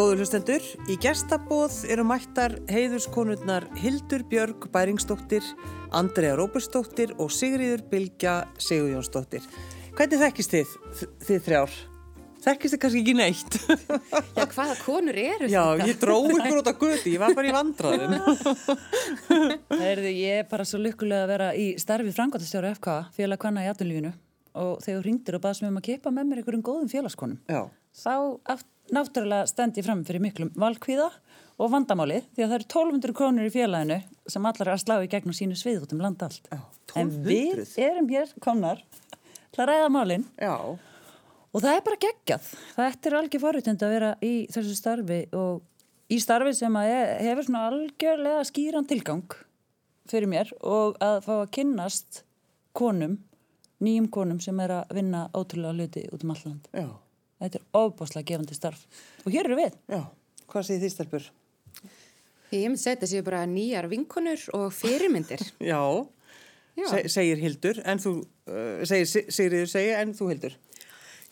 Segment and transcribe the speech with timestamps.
[0.00, 5.44] Góður hlustendur, í gestabóð eru mættar heiðuskonurnar Hildur Björg Bæringsdóttir,
[5.92, 9.44] Andrea Róbersdóttir og Sigriður Bilgja Sigurjónsdóttir.
[9.98, 10.72] Hvernig þekkist þið,
[11.26, 11.74] þið þrjár?
[12.46, 13.58] Þekkist þið kannski ekki neitt?
[14.38, 15.90] Já, hvaða konur eru Já, þetta?
[15.90, 18.16] ég dró ykkur út á göti, ég var bara í vandraðum.
[19.84, 23.72] Heyrðu, ég er bara svo lykkulega að vera í starfi frangotastjóra FK, félag hvanna í
[23.74, 24.16] aðunlífinu
[24.60, 27.38] og þegar þú ringdir og baðst mér um að kipa með mér einhverjum góðum félagskonum
[27.46, 27.60] Já.
[27.96, 28.14] Þá
[28.90, 31.10] náttúrulega stend ég fram fyrir miklum valkvíða
[31.60, 33.98] og vandamáli því að það eru 1200 krónur í félaginu
[34.30, 36.46] sem allar er að slá í gegnum sínu svið út um land allt.
[36.50, 36.60] Já,
[36.96, 37.84] En við 1200?
[37.86, 38.80] erum hér komnar
[39.52, 40.24] til að ræða málinn.
[41.50, 42.48] Og það er bara geggjað.
[42.76, 45.62] Það er algjör forutend að vera í þessu starfi og
[46.10, 49.36] í starfi sem hefur svona algjörlega skýran tilgang
[50.10, 52.22] fyrir mér og að fá að kynnast
[52.74, 53.18] konum,
[53.82, 56.66] nýjum konum sem er að vinna ótrúlega hluti út um alland.
[56.74, 56.88] Já.
[57.40, 58.86] Þetta er ofbáslega gefandi starf.
[59.24, 59.76] Og hér eru við.
[59.88, 60.00] Já.
[60.50, 61.28] Hvað segir þið stelpur?
[62.50, 65.44] Ég myndi segja þetta séu bara nýjar vinkonur og fyrirmyndir.
[65.72, 65.80] Já.
[66.78, 66.86] Já.
[66.86, 68.12] Se segir Hildur, en þú,
[68.48, 70.54] uh, segir Sigriður segir, en þú Hildur?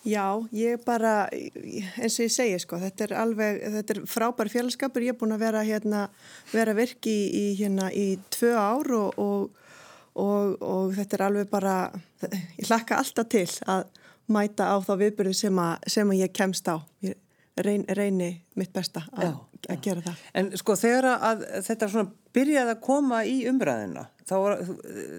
[0.07, 5.03] Já, ég bara, eins og ég segi sko, þetta er alveg, þetta er frábær félagskapur,
[5.03, 6.05] ég er búin að vera hérna,
[6.53, 9.73] vera virki í, í hérna í tvö ár og, og,
[10.15, 11.75] og, og þetta er alveg bara,
[12.23, 13.89] ég hlakka alltaf til að
[14.29, 16.77] mæta á þá viðbyrðu sem, að- sem að ég kemst á.
[17.03, 17.17] Ég
[17.59, 19.35] reyn, reyni mitt besta að,
[19.69, 20.19] að gera það.
[20.39, 24.61] En sko þegar að þetta svona byrjaði að koma í umræðina, þá var,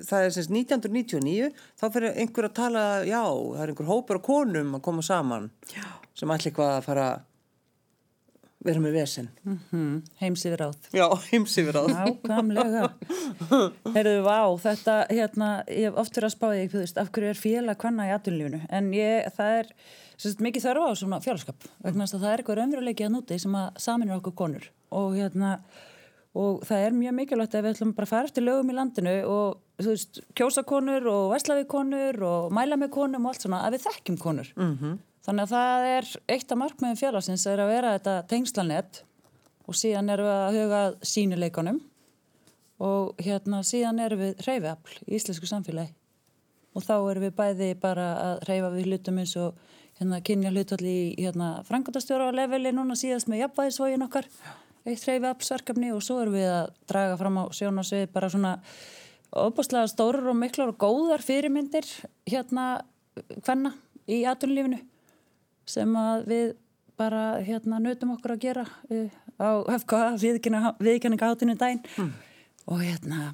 [0.07, 1.49] það er semst 1999,
[1.81, 5.49] þá fyrir einhver að tala, já, það er einhver hópur af konum að koma saman
[5.73, 5.83] já.
[6.16, 7.07] sem ætla eitthvað að fara
[8.66, 9.30] vera með vesen.
[9.46, 10.90] Mm Heims yfir áð.
[10.96, 12.09] Já, heims yfir á það.
[12.28, 12.84] Nákvæmlega.
[13.96, 17.40] Herðu, vá, þetta, hérna, ég hef oft verið að spáði, þú veist, af hverju er
[17.40, 19.72] félag hvenna í aðunlífinu, en ég, það er
[20.20, 23.40] sérst, mikið þörfa á svona félagskap, vegna þess að það er eitthvað raunveruleiki að núti
[23.40, 25.56] sem að saminur okkur konur og hérna,
[26.40, 29.14] og það er mjög mikilvægt að við ætlum bara að fara eftir lögum í landinu
[29.30, 33.64] og, þú veist, kjósa konur og veslaði konur og mæla með konum og allt svona,
[33.64, 34.52] að við þekkjum konur.
[34.59, 34.97] -hmm.
[35.29, 39.03] Þannig að það er eitt af markmiðum félagsins er að vera þetta tengslanett
[39.69, 41.78] og síðan erum við að huga sínuleikunum
[42.81, 45.94] og hérna síðan erum við hreyfiafl í íslensku samfélagi.
[46.73, 49.62] Og þá erum við bæði bara að hreyfa við hlutum eins og
[50.01, 54.34] hérna kynja hlutalli í hérna frangotastjóra á leveli núna síðast með jafnvæðisvógin okkar
[54.90, 58.57] eitt hreyfiaflsverkefni og svo erum við að draga fram á sjónasvið bara svona
[59.29, 61.85] ofbúslega stórar og miklar og góðar fyrirmyndir
[62.25, 62.79] hérna
[63.46, 63.78] hvenna
[64.09, 64.88] í atunlífinu
[65.69, 65.97] sem
[66.28, 66.53] við
[67.00, 69.50] bara hérna nutum okkur að gera uh, á
[69.80, 70.00] FK
[70.84, 72.09] viðkenningaháttinu dæn mm.
[72.74, 73.30] og hérna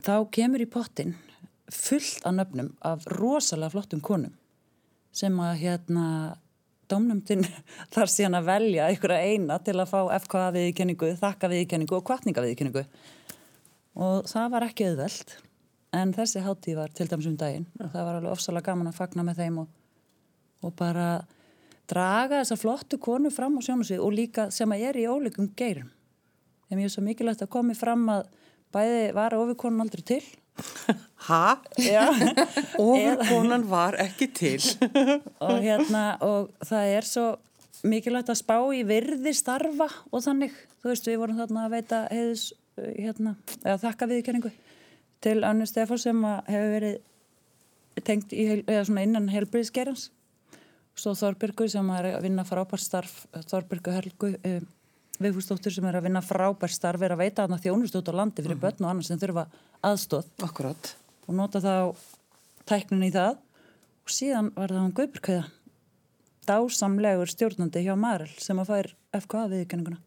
[0.00, 1.16] þá kemur í pottin
[1.70, 4.32] fullt af nöfnum af rosalega flottum konum
[5.12, 6.06] sem að hérna
[6.90, 7.44] domnumtinn
[7.94, 12.46] þarf síðan að velja einhverja eina til að fá FK viðkenningu, þakka viðkenningu og kvartninga
[12.46, 12.86] viðkenningu
[14.00, 15.38] og það var ekki auðveld
[15.96, 17.66] en þessi hátíð var til dæmis um daginn.
[17.80, 19.70] Og það var alveg ofsalega gaman að fagna með þeim og,
[20.66, 21.06] og bara
[21.90, 25.90] draga þessa flottu konu fram á sjónasvið og líka sem að er í ólíkum geirum
[26.70, 28.28] ég er svo mikilvægt að komi fram að
[28.70, 30.22] bæði var ofikonun aldrei til
[31.28, 31.60] Ha?
[31.76, 32.08] Já.
[32.78, 34.62] Ofurkonan var ekki til.
[35.44, 37.26] og hérna og það er svo
[37.84, 42.00] mikilvægt að spá í virði starfa og þannig, þú veist við vorum þarna að veita
[42.10, 42.46] heiðus
[42.80, 44.52] hérna, eða þakka viðkenningu
[45.24, 46.98] til Annu Stefán sem hefur verið
[48.06, 50.08] tengt í, eða svona innan helbriðsgerjans
[50.98, 54.68] svo Þorbjörgu sem er að vinna frábært starf Þorbjörgu Helgu um,
[55.20, 58.44] Vigfúsdóttur sem er að vinna frábært starf er að veita þarna þjónust út á landi
[58.44, 59.46] fyrir börn og annars sem þurfa
[59.84, 60.94] aðstóð Akkurat.
[61.26, 61.74] og nota þá
[62.68, 65.48] tæknin í það og síðan var það hann Guðbjörkauða
[66.48, 68.90] dásamlegur stjórnandi hjá Marel sem að fær
[69.20, 70.00] FKA viðkenninguna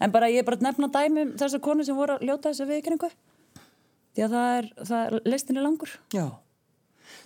[0.00, 2.50] en bara ég er bara að nefna dæmi um þessar konu sem voru að ljóta
[2.50, 3.10] þessu viðkenningu
[4.16, 6.26] því að það er, það er listin er langur Já.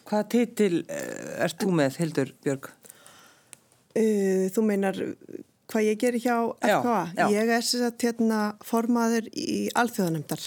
[0.08, 2.68] Hvaða titil uh, ert þú með, Hildur Björg?
[3.90, 4.98] Uh, þú meinar
[5.70, 7.00] hvað ég gerir hjá Já, FKA?
[7.16, 7.24] já.
[7.34, 10.46] Ég er sér að hérna formaður í alþjóðanemdar.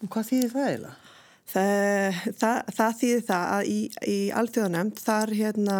[0.00, 0.96] Og hvað þýðir það eiginlega?
[1.50, 5.78] Það, það, það þýðir það að í, í alþjóðanemnd þar, hérna,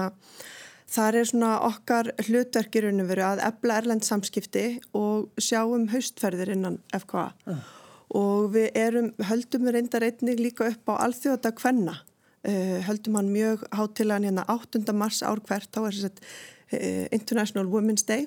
[0.90, 4.64] þar er svona okkar hlutverkir veru að ebla erlend samskipti
[4.98, 7.28] og sjáum haustferðir innan FKA
[8.18, 13.30] og við erum, höldum við reyndar einnig líka upp á alþjóða kvenna uh, höldum hann
[13.30, 14.82] mjög hátilegan hérna 8.
[14.90, 16.32] mars ár hvert þá er uh,
[16.72, 18.26] International Women's Day.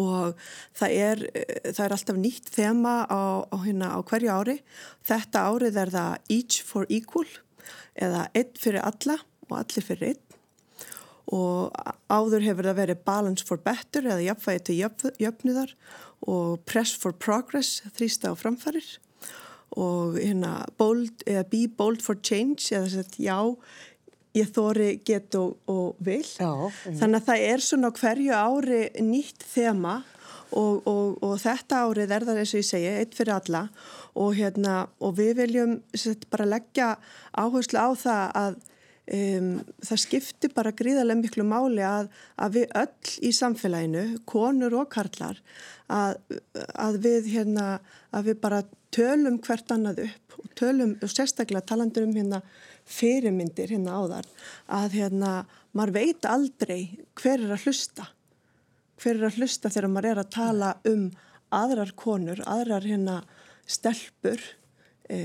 [0.00, 0.34] Og
[0.74, 4.58] það er, eh, það er alltaf nýtt þema á, á, hérna, á hverju ári.
[5.06, 7.28] Þetta árið er það Each for Equal
[7.94, 9.18] eða einn fyrir alla
[9.48, 10.22] og allir fyrir einn.
[11.32, 11.72] Og
[12.10, 15.72] áður hefur það verið balance for better eða jafnvægi til jöfn, jöfnuðar
[16.26, 18.98] og press for progress þrýsta á framfærir
[19.74, 23.38] og hérna bold, be bold for change eða já
[24.34, 26.50] ég þóri get og, og vil Já,
[26.84, 30.00] þannig að það er svona hverju ári nýtt þema
[30.54, 33.64] og, og, og þetta árið er það eins og ég segi, eitt fyrir alla.
[34.14, 36.94] Og, hérna, og við viljum set, bara leggja
[37.40, 38.60] áherslu á það að
[39.18, 39.48] um,
[39.84, 45.40] það skiptir bara gríðarlega miklu máli að, að við öll í samfélaginu, konur og karlar,
[45.90, 46.20] að,
[46.72, 47.66] að, við, hérna,
[48.14, 48.62] að við bara
[48.94, 52.40] tölum hvert annað upp og tölum og sérstaklega talandur um hérna
[52.84, 54.26] fyrirmyndir hérna áðar
[54.68, 55.30] að hérna
[55.74, 56.80] maður veit aldrei
[57.18, 58.08] hver er að hlusta.
[59.00, 61.06] Hver er að hlusta þegar maður er að tala um
[61.54, 63.20] aðrar konur, aðrar hérna
[63.66, 64.40] stelpur
[65.08, 65.18] e,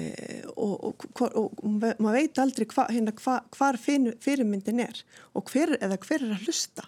[0.56, 5.04] og, og, og, og maður veit aldrei hva, hérna, hva, hvar fyrirmyndin er
[5.34, 6.88] og hver, eða hver er að hlusta.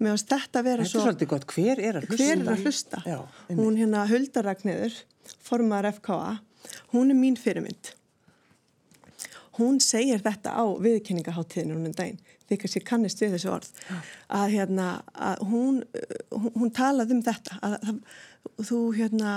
[0.00, 2.24] Með að þetta vera svo Þetta er svolítið gott, hver er að hlusta?
[2.24, 3.00] Hver er að hlusta?
[3.06, 3.18] Já,
[3.54, 5.00] hún hérna Huldaragnir
[5.46, 6.36] formar FKA,
[6.92, 7.94] hún er mín fyrirmynd
[9.58, 13.70] hún segir þetta á viðkynningaháttíðinu hún um daginn, því kannski kannist við þessu orð.
[14.28, 15.80] Að, hérna, að hún,
[16.34, 19.32] hún, hún talað um þetta að, að þú, hérna,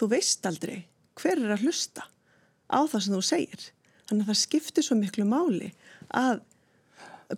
[0.00, 0.76] þú veist aldrei
[1.20, 2.08] hver er að hlusta
[2.68, 3.68] á það sem þú segir.
[4.04, 5.70] Þannig að það skiptir svo miklu máli
[6.12, 6.42] að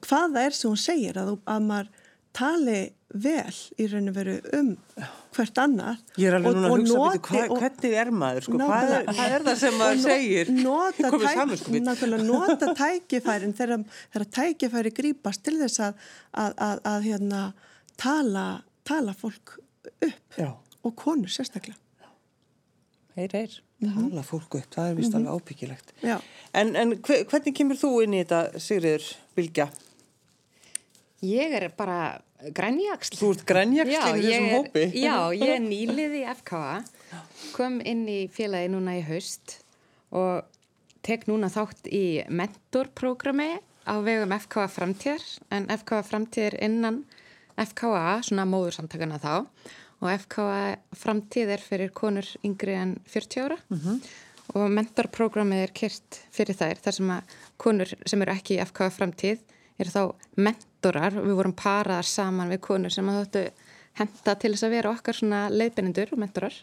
[0.02, 1.93] hvaða er sem hún segir að, að maður
[2.37, 2.81] tali
[3.14, 4.75] vel í raun og veru um
[5.36, 8.58] hvert annað Ég er alveg núna að hugsa noti, hva, og, hvernig er maður, sko,
[8.60, 10.52] ná, hvað, er, hvað er það sem maður segir?
[10.56, 11.66] nota, tæk,
[12.26, 13.84] nota tækifærin þegar,
[14.14, 16.06] þegar tækifæri grýpast til þess að,
[16.44, 17.42] að, að, að hérna,
[18.00, 18.46] tala,
[18.88, 19.58] tala fólk
[19.94, 20.50] upp Já.
[20.82, 21.78] og konur sérstaklega.
[23.16, 23.60] Heyr, heyr.
[23.80, 25.28] Tala fólk upp, það er vist mm -hmm.
[25.28, 25.92] alveg ábyggilegt.
[26.52, 29.04] En, en hvernig kemur þú inn í þetta Sigriður
[29.36, 29.68] Bilgja?
[31.24, 32.20] Ég er bara
[32.56, 33.16] grænjaksl.
[33.20, 34.84] Þú ert grænjaksl í þessum hópi?
[34.98, 36.74] Já, ég er nýlið í FKA,
[37.56, 39.58] kom inn í félagi núna í haust
[40.16, 40.44] og
[41.06, 43.50] tek núna þátt í mentorprogrammi
[43.86, 45.24] á vegum FKA framtíðar,
[45.54, 47.04] en FKA framtíðar innan
[47.56, 49.34] FKA, svona móðursamtakana þá,
[50.02, 54.00] og FKA framtíð er fyrir konur yngri en 40 ára mm -hmm.
[54.54, 57.22] og mentorprogrammi er kert fyrir þær, þar sem að
[57.56, 59.38] konur sem eru ekki í FKA framtíð
[59.78, 60.02] eru þá
[60.86, 63.44] mentorar, við vorum paraðar saman við konur sem að þóttu
[63.98, 66.58] henda til þess að vera okkar svona leiðbennendur og mentorar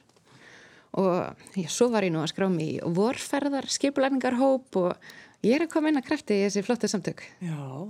[0.94, 4.94] og já, svo var ég nú að skrá mig í vorferðar skipulæningarhóp og
[5.44, 7.90] ég er að koma inn að krafti í þessi flottu samtök Já,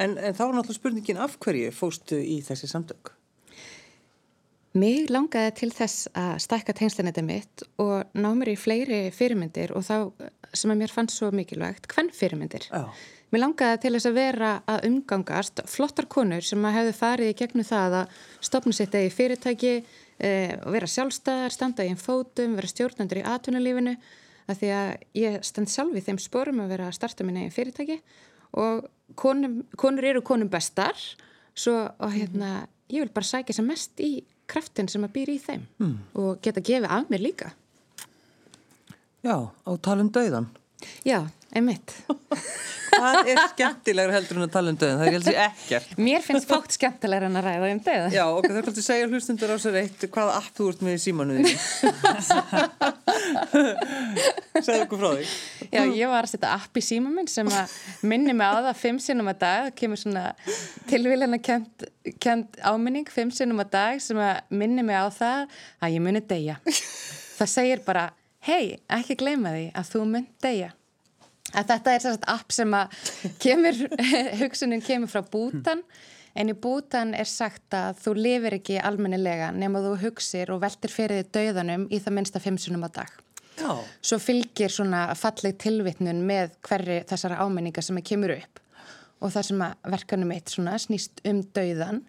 [0.00, 3.12] en, en þá er náttúrulega spurningin af hverju fóstu í þessi samtök?
[4.78, 9.84] Mér langaði til þess að stækka tengslinni mitt og ná mér í fleiri fyrirmyndir og
[9.84, 9.94] þá
[10.56, 12.68] sem að mér fannst svo mikilvægt, hvern fyrirmyndir?
[12.72, 12.88] Já
[13.28, 17.36] Mér langaði til þess að vera að umgangast flottar konur sem að hefðu farið í
[17.36, 18.14] gegnum það að
[18.48, 19.72] stopna sitt eða í fyrirtæki,
[20.16, 20.30] e,
[20.64, 23.94] vera sjálfstæðar, standa í einn fótum, vera stjórnandur í atvinnulífinu
[24.48, 24.88] að því að
[25.20, 28.00] ég stend sjálf í þeim sporum að vera að starta minna í fyrirtæki
[28.56, 28.88] og
[29.18, 30.96] konum, konur eru konum bestar
[31.58, 35.42] svo og hérna ég vil bara sækja sem mest í kraftin sem að býra í
[35.42, 35.96] þeim mm.
[36.22, 37.52] og geta gefið af mér líka.
[39.20, 40.48] Já, á talum döiðan.
[41.04, 41.92] Já, einmitt.
[42.98, 44.98] Hvað er skemmtilegur heldur en að tala um döðan?
[44.98, 45.90] Það er heldur ekkert.
[46.08, 48.14] Mér finnst fátt skemmtilegur en að ræða um döðan.
[48.14, 50.84] Já, ok, það er kannski að segja hlustundur á sér eitt hvaða app þú ert
[50.86, 51.52] með í símanuði.
[54.58, 55.34] Segðu okkur frá þig.
[55.68, 57.76] Já, ég var að setja app í síma minn sem að
[58.08, 59.68] minni mig á það fimm sinnum að dag.
[59.68, 60.24] Það kemur svona
[60.90, 66.04] tilvílena kent, áminning fimm sinnum að dag sem að minni mig á það að ég
[66.04, 66.58] muni deyja.
[67.38, 68.08] Það segir bara,
[68.48, 70.72] hei, ekki gleyma því að þú mun deyja.
[71.56, 72.98] Að þetta er svona app sem að
[73.40, 73.82] kemur,
[74.42, 75.82] hugsunin kemur frá bútan
[76.38, 80.92] en í bútan er sagt að þú lifir ekki almennilega nema þú hugsir og veltir
[80.92, 83.10] fyrir þið döðanum í það minnsta fimmsunum á dag.
[83.58, 83.72] Já.
[84.04, 88.62] Svo fylgir svona falleg tilvitnun með hverri þessara ámenninga sem að kemur upp
[89.18, 92.02] og það sem að verkanum eitt svona snýst um döðan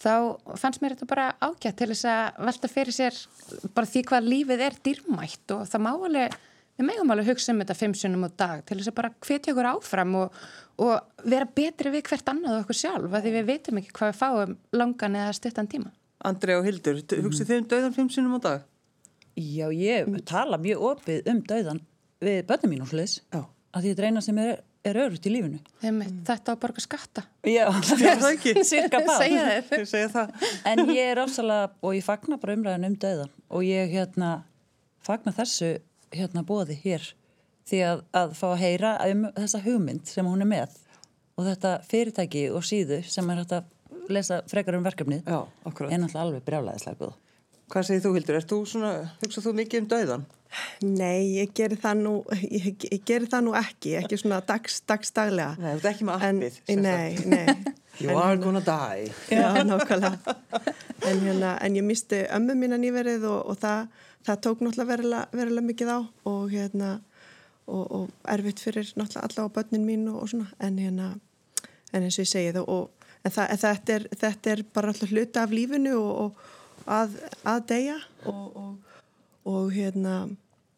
[0.00, 0.14] þá
[0.60, 3.18] fannst mér þetta bara ágætt til þess að velta fyrir sér
[3.76, 6.36] bara því hvað lífið er dýrmætt og það má alveg
[6.76, 9.54] við megum alveg hugsa um þetta fimm sunnum á dag til þess að bara hvetja
[9.54, 10.38] okkur áfram og,
[10.82, 14.20] og vera betri við hvert annað okkur sjálf að því við veitum ekki hvað við
[14.20, 15.92] fáum langan eða stuttan tíma.
[16.26, 18.64] Andrei og Hildur, hugsið þið um dauðan fimm sunnum á dag?
[19.36, 21.82] Já, ég tala mjög opið um dauðan
[22.24, 23.20] við börnum mín og hlutis
[23.76, 25.58] að því þetta er eina sem er, er örugt í lífunu.
[25.82, 27.26] Þeim, þetta á borga skatta.
[27.56, 28.54] Já, það er það ekki.
[28.70, 30.46] Segja það.
[30.70, 34.30] En ég er ásalega og ég fagnar bara umræðan um dauðan og ég hérna
[35.06, 35.74] fagnar þessu
[36.14, 37.06] hérna bóði hér
[37.66, 40.76] því að, að fá að heyra um þessa hugmynd sem hún er með
[41.36, 43.72] og þetta fyrirtæki og síðu sem er hægt að
[44.12, 47.14] lesa frekar um verkefnið Já, er náttúrulega alveg brjálæðislega góð.
[47.66, 48.36] Hvað segir þú Hildur?
[48.38, 48.90] Er þú svona,
[49.24, 50.26] hugsað þú mikið um dauðan?
[50.86, 52.12] Nei, ég geri það nú,
[52.46, 55.56] ég, ég geri það nú ekki, ekki svona dags, dagsdaglega.
[55.58, 56.60] Nei, þú ert ekki með En, appið.
[56.70, 57.74] sem nei, nei.
[58.04, 59.10] You are gonna die.
[59.32, 60.36] Já, nákvæmlega.
[61.04, 63.88] En, hérna, en ég misti ömmu mína nýverið og, og það,
[64.26, 66.90] það tók náttúrulega verulega, mikið á og, hérna,
[67.68, 70.48] og, og erfitt fyrir náttúrulega alla á börnin mín og, svona.
[70.58, 71.10] En, hérna,
[71.92, 72.72] en eins og ég segi það,
[73.22, 76.40] en, það, þetta, er, þetta er bara alltaf hluta af lífinu og,
[76.86, 80.16] að, að deyja og hérna,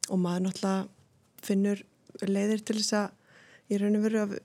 [0.08, 0.88] og maður náttúrulega
[1.46, 1.84] finnur
[2.26, 3.14] leiðir til þess að
[3.68, 4.38] í raun og veru að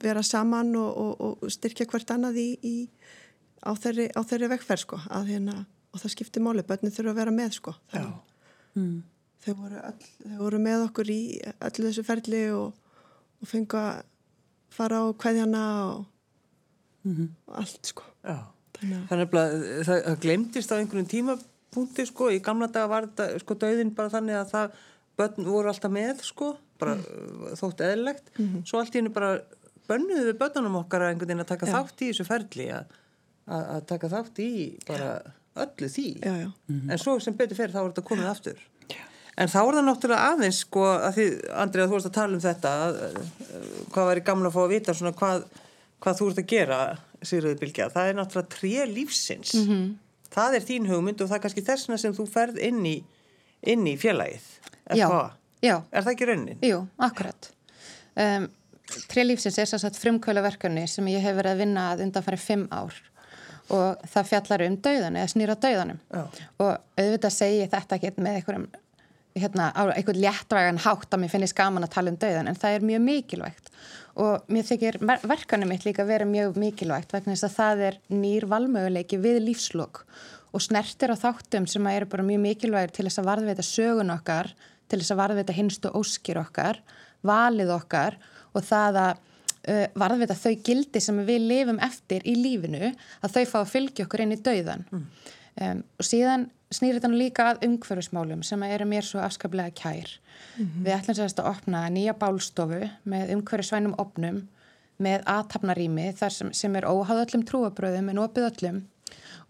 [0.00, 2.74] vera saman og, og, og styrkja hvert annað í, í
[3.60, 5.56] á þeirri, á þeirri vekkferð sko að hérna,
[5.90, 8.04] og það skiptir máli, börnin þurfa að vera með sko Já.
[8.78, 9.02] Mm.
[9.44, 12.94] þau, voru all, þau voru með okkur í öllu þessu ferli og,
[13.40, 14.02] og fengu að
[14.70, 16.04] fara á kveðjana og,
[17.10, 18.38] og allt sko Já.
[18.80, 19.56] þannig að það,
[19.88, 24.40] það glemtist á einhvern tímapunkti sko, í gamla daga var þetta sko dauðin bara þannig
[24.40, 24.78] að það
[25.20, 27.56] börn voru alltaf með sko, bara mm.
[27.60, 28.30] þótt eðlilegt,
[28.64, 29.34] svo allt í hennu bara
[29.90, 31.74] bönnuðu við börnunum okkar að einhvern veginn að taka Já.
[31.76, 32.96] þátt í þessu ferli að,
[33.46, 34.50] að, að taka þátt í
[34.88, 35.12] bara
[35.60, 36.08] öllu því.
[36.24, 38.66] Já, já, en svo sem betur fyrir þá er þetta komið aftur.
[39.40, 41.26] En þá er það náttúrulega aðeins sko að því,
[41.62, 44.72] Andrið, þú vorst að tala um þetta að, uh, hvað væri gamla að fá að
[44.74, 45.46] vita svona hvað,
[46.02, 46.80] hvað þú ert að gera
[47.20, 49.54] Sigurður Bilgja, það er náttúrulega tré lífsins.
[49.54, 49.86] -hmm.
[50.34, 52.96] það er þín hugmynd og það er kannski þessna sem þú ferð inn í
[53.62, 54.46] inn í félagið.
[54.86, 55.30] Er, Já, það?
[55.62, 56.58] já, er það ekki raunin?
[56.64, 57.50] jú, akkurat.
[58.16, 58.48] Um,
[59.10, 62.64] Trélífsins er svo satt frumkvöla verkefni sem ég hef verið að vinna að undanfæri fimm
[62.74, 62.96] ár
[63.70, 66.22] og það fjallar um dauðan eða snýra dauðanum Já.
[66.58, 68.68] og auðvitað segi þetta ekki með einhverjum
[69.38, 72.86] hérna, einhvern léttvægan hátt að mér finnist gaman að tala um dauðan en það er
[72.88, 73.70] mjög mikilvægt
[74.20, 74.98] og mér þykir
[75.30, 80.02] verkanum mitt líka vera mjög mikilvægt vegna þess að það er nýr valmöguleiki við lífslokk
[80.50, 84.50] og snertir á þáttum sem eru bara mjög mikilvægir til þess að varðveita sögun okkar
[84.90, 86.82] til þess að varðveita hinstu óskir okkar
[87.26, 88.18] valið okkar
[88.56, 89.26] og það að
[89.68, 94.06] uh, varðveita þau gildi sem við lifum eftir í lífinu að þau fá að fylgja
[94.06, 98.86] okkur inn í dauðan um, og síðan snýr þetta nú líka að umhverfismálum sem eru
[98.86, 100.12] mér svo afskaplega kær.
[100.84, 104.44] Við ætlum sérst að opna nýja bálstofu með umhverfisvænum opnum
[105.02, 108.80] með aðtapnarími þar sem, sem er óháð öllum trúabröðum en opið öllum.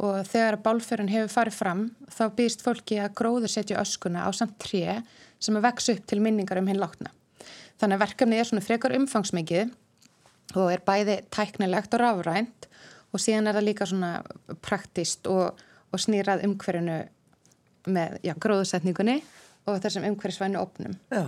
[0.01, 4.57] Og þegar bálförun hefur farið fram þá býðst fólki að gróður setja öskuna á samt
[4.63, 5.03] tré
[5.43, 7.13] sem að vex upp til minningar um hinn látna.
[7.81, 9.75] Þannig að verkefnið er svona frekar umfangsmikið
[10.57, 12.69] og er bæði tæknilegt og rafrænt
[13.11, 14.11] og síðan er það líka svona
[14.63, 15.59] praktist og,
[15.91, 16.99] og snýrað umhverfinu
[17.91, 19.21] með já, gróðusetningunni
[19.69, 20.97] og þessum umhverfisvænu opnum.
[21.13, 21.25] Já,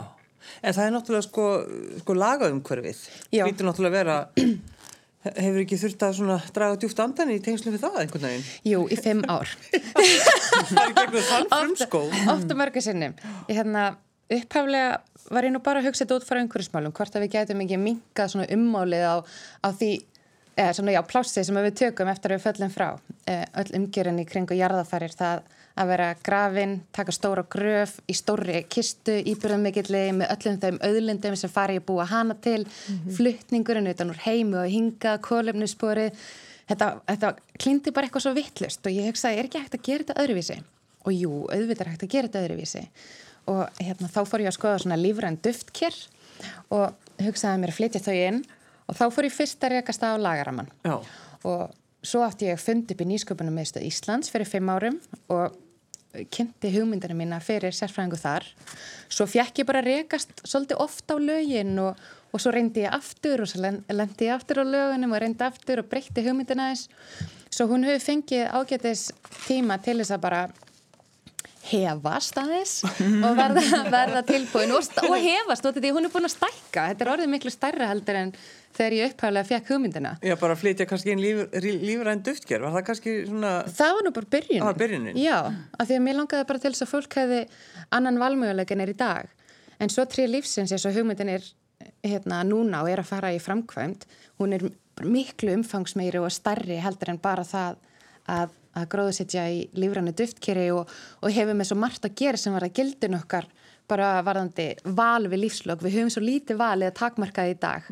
[0.60, 1.46] en það er náttúrulega sko,
[2.02, 3.02] sko lagaumhverfið
[3.32, 3.44] Já.
[3.46, 4.18] Lítur náttúrulega vera
[5.42, 8.84] hefur ekki þurft að svona draga djúft andan í tengslu við það einhvern veginn Jú,
[8.90, 9.50] í fimm ár.
[10.72, 13.14] Það er gegnum þann frumskóð Ofta mörgu sinnum.
[13.48, 13.84] Ég hérna
[14.32, 14.98] upphaflega
[15.30, 17.78] var ég nú bara að hugsa þetta út frá umhverfismálum, hvort að við getum ekki
[17.80, 19.16] minkað svona ummálið á,
[19.62, 19.92] á því
[20.56, 22.88] eða svona já, plássið sem við tökum eftir að við föllum frá.
[23.30, 28.60] Eh, öll umgjörinn í kringu jarðafarir það að vera grafin, taka stóra gröf í stóri
[28.68, 32.66] kistu, íbyrðumikilli með öllum þeim auðlindum sem fari að búa hana til,
[33.16, 36.12] flutningurinn utan úr heimu og hinga, kólefnissporið
[36.68, 40.04] þetta, þetta klindi bara eitthvað svo vittlust og ég hugsaði, er ekki hægt að gera
[40.04, 40.58] þetta öðruvísi?
[41.02, 42.84] Og jú, auðvitað er hægt að gera þetta öðruvísi
[43.50, 45.96] og hérna, þá fór ég að skoða svona lífræn duftkér
[46.75, 48.40] og hugsaði mér að flytja þau inn
[48.88, 50.70] og þá fór ég fyrst að rekast á lagaramann.
[50.87, 50.96] Já,
[51.49, 54.96] og svo átti ég að fundi upp í nýsköpunum meðstöð Íslands fyrir fimm árum
[55.32, 55.58] og
[56.34, 58.44] kynnti hugmyndina mína fyrir sérfræðingu þar.
[59.08, 61.96] Svo fjekk ég bara rekast svolítið ofta á lögin og,
[62.34, 65.46] og svo reyndi ég aftur og svo len- lendi ég aftur á lögunum og reyndi
[65.46, 66.90] aftur og breytti hugmyndina þess
[67.52, 69.06] svo hún hefur fengið ágætis
[69.46, 70.42] tíma til þess að bara
[71.71, 76.35] hefast aðeins og verða, verða tilbúin og, og hefast og því hún er búin að
[76.35, 78.33] stækka þetta er orðið miklu stærra heldur en
[78.75, 82.75] þegar ég upphæflega fekk hugmyndina Já, bara að flytja kannski inn líf, lífræn duftger, var
[82.76, 84.66] það kannski svona, Það var nú bara byrjunin.
[84.66, 85.21] Var byrjunin?
[85.23, 85.38] Já,
[85.78, 87.40] af því að mér langaði bara til þess að fólk hefði
[87.99, 89.28] annan valmöguleikin er í dag.
[89.83, 91.47] En svo trí lífsins eins og hugmyndin er
[92.02, 94.07] hérna núna og er að fara í framkvæmt,
[94.40, 94.66] hún er
[95.02, 97.78] miklu umfangsmeiri og starri heldur en bara það
[98.31, 102.54] að, að gróðusetja í lífrænu duftkeri og, og hefur með svo margt að gera sem
[102.54, 103.48] var að gildin okkar
[103.90, 105.82] bara varðandi val við lífslokk.
[105.84, 107.90] Við höfum svo lítið valið að takmarkaði í dag.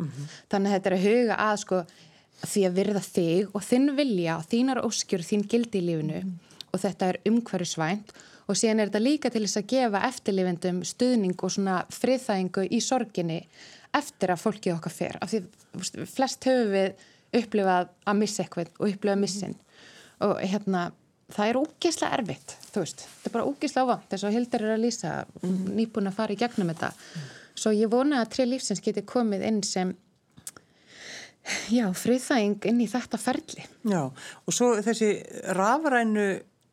[0.52, 1.82] Þannig að þetta er að huga að sko
[2.40, 6.22] því að virða þig og þinn vilja og þínar óskjur, þín gildi í lífinu.
[6.70, 8.14] Og þetta er umhverfisvænt.
[8.50, 12.80] Og síðan er þetta líka til þess að gefa eftirlifendum stuðning og svona friðþægingu í
[12.82, 13.40] sorginni
[13.94, 15.18] eftir að fólkið okkar fer.
[15.22, 17.04] Af því flest höfum við
[17.40, 19.54] upplifað að missa eitthvað og upplifað missin
[20.26, 20.90] og hérna
[21.30, 23.04] það er ógeðslega erfitt, þú veist.
[23.06, 25.14] Þetta er bara ógeðslega ávant, þess að Hildur er að lýsa
[25.46, 26.92] nýbúin að fara í gegnum þetta.
[27.60, 29.92] Svo ég vona að tre lífsins geti komið inn sem
[31.72, 33.66] já, friðþæging inn í þetta ferli.
[33.88, 35.12] Já, og svo þessi
[35.56, 36.28] rafrænu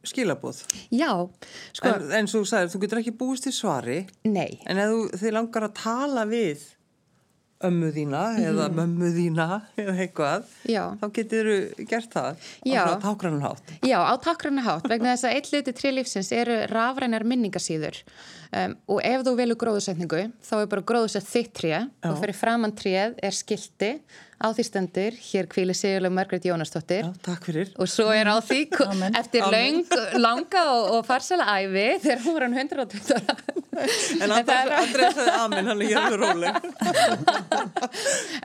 [0.08, 0.62] skilabóð
[0.94, 1.12] Já,
[1.75, 4.00] sko en, en svo þú sagðir, þú getur ekki búist til svari.
[4.30, 6.63] Nei, en ef þú, langar að tala við
[7.65, 9.47] ömmu þína eða mömmu þína
[9.79, 10.81] eða eitthvað Já.
[11.01, 11.49] þá getur
[11.89, 12.83] gert það Já.
[12.85, 16.59] á tákrann hátt Já, á takkranna hátt, vegna þess að eitt hluti trí lífsins eru
[16.69, 17.97] rafrænar minningasíður
[18.51, 21.73] um, og ef þú velur gróðusetningu þá er bara gróðusett þitt tré
[22.05, 23.95] og fyrir framann tréð er skilti
[24.38, 27.72] á því stendur, hér kvíli Sigurlega Margrét Jónastóttir Já, takk fyrir.
[27.82, 29.15] Og svo er á því Amen.
[29.17, 29.82] eftir Amen.
[29.82, 33.36] löng, langa og, og farsala æfi þegar hún var hann 120 ára.
[33.77, 36.56] En Andrið sagði amen, hann er hjörður róleg.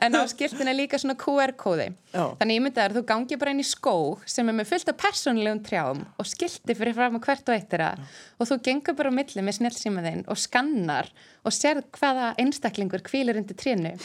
[0.03, 3.63] En á skiltin er líka svona QR-kóði þannig ég myndi að þú gangi bara inn
[3.63, 7.49] í skóg sem er með fullt af persónulegum trjám og skilti fyrir fram að hvert
[7.49, 7.91] og eitt þeirra.
[8.37, 11.09] Og þú gengur bara á milli með snjálfsímaðinn og skannar
[11.43, 13.95] og sérð hvaða einstaklingur kvílir undir trénu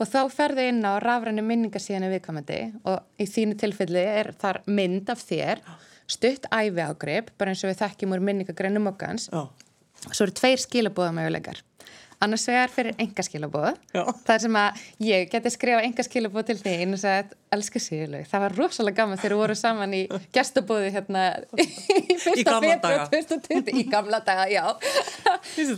[0.00, 5.10] og þá ferðu inn á rafrænu minningasíðanu viðkomandi og í þínu tilfelli er þar mynd
[5.12, 5.62] af þér
[6.10, 9.44] stutt æfi ágrip, bara eins og við þekkjum úr minningagreinum okkans Já,
[10.08, 11.58] Svo eru tveir skilabóðamöguleikar.
[12.20, 13.76] Annars vegar fyrir enga skilabóð.
[13.94, 14.02] Já.
[14.26, 18.26] Það er sem að ég geti skrifa enga skilabóð til þín og sagt, elsku síðuleg.
[18.30, 20.02] Það var rosalega gaman þegar við vorum saman í
[20.36, 21.24] gestabóði hérna
[21.56, 22.58] í fyrsta.
[22.60, 23.72] 2020.
[23.80, 24.66] Í gamla daga, já.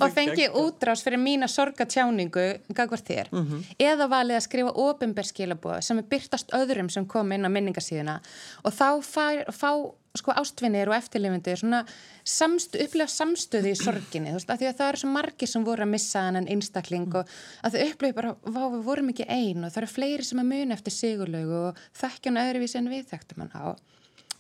[0.03, 3.31] Og fengi útrás fyrir mína sorgatjáningu gagvar þér.
[3.31, 3.65] Mhm.
[3.79, 8.19] Eða valið að skrifa ofinber skilabóð sem er byrtast öðrum sem kom inn á minningasíðuna.
[8.67, 9.71] Og þá fær, fá
[10.19, 11.83] sko ástvinnir og eftirlifundir svona
[12.29, 15.65] samstu, upplega samstöði í sorginni, þú veist, af því að það eru svo margir sem
[15.65, 17.33] voru að missa hann en einstakling og
[17.65, 20.51] að þau upplöfu bara, vá, við vorum ekki ein og það eru fleiri sem að
[20.53, 23.65] muna eftir sigurlegu og þekkja hann öðruvísi en við þekktum hann á.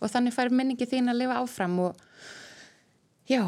[0.02, 2.06] Og þannig fær minningi þín að lifa áfram og
[3.28, 3.42] já,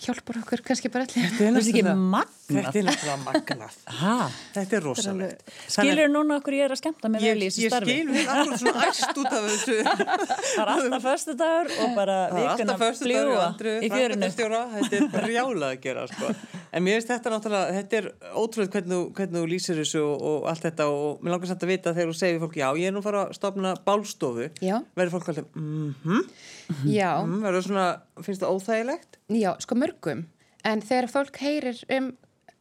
[0.00, 2.66] hjálpar okkur kannski bara allir Þetta er náttúrulega- magnað?
[2.66, 4.16] Þetta er náttúrulega magnað Ha?
[4.54, 7.54] Þetta er rosalegt Skilur núna okkur ég er að skemmta mér Ég, vel í ég
[7.56, 7.96] þessu starfi?
[7.96, 9.76] skil við akkur svona æst út af þessu
[10.56, 14.30] Það er alltaf förstu dagur og bara Það er vikuna alltaf fljúa andru í fjörinu.
[14.36, 16.34] þetta er brjálað að gera sko.
[16.76, 20.48] En mér finnst þetta náttúrulega þetta er ótrúlega hvernig, hvernig þú lýsir þessu og, og
[20.50, 22.94] allt þetta og mér langar samt að vita þegar þú segir fólki, já ég er
[22.96, 24.76] nú fara að stopna bálstofu, Já.
[24.98, 26.28] verður fólk alltaf mhm,
[26.92, 27.86] Já, mm, verður svona
[28.20, 29.18] finnst það óþægilegt?
[29.32, 30.26] Já, sko mörgum.
[30.66, 32.12] En þegar fólk heyrir um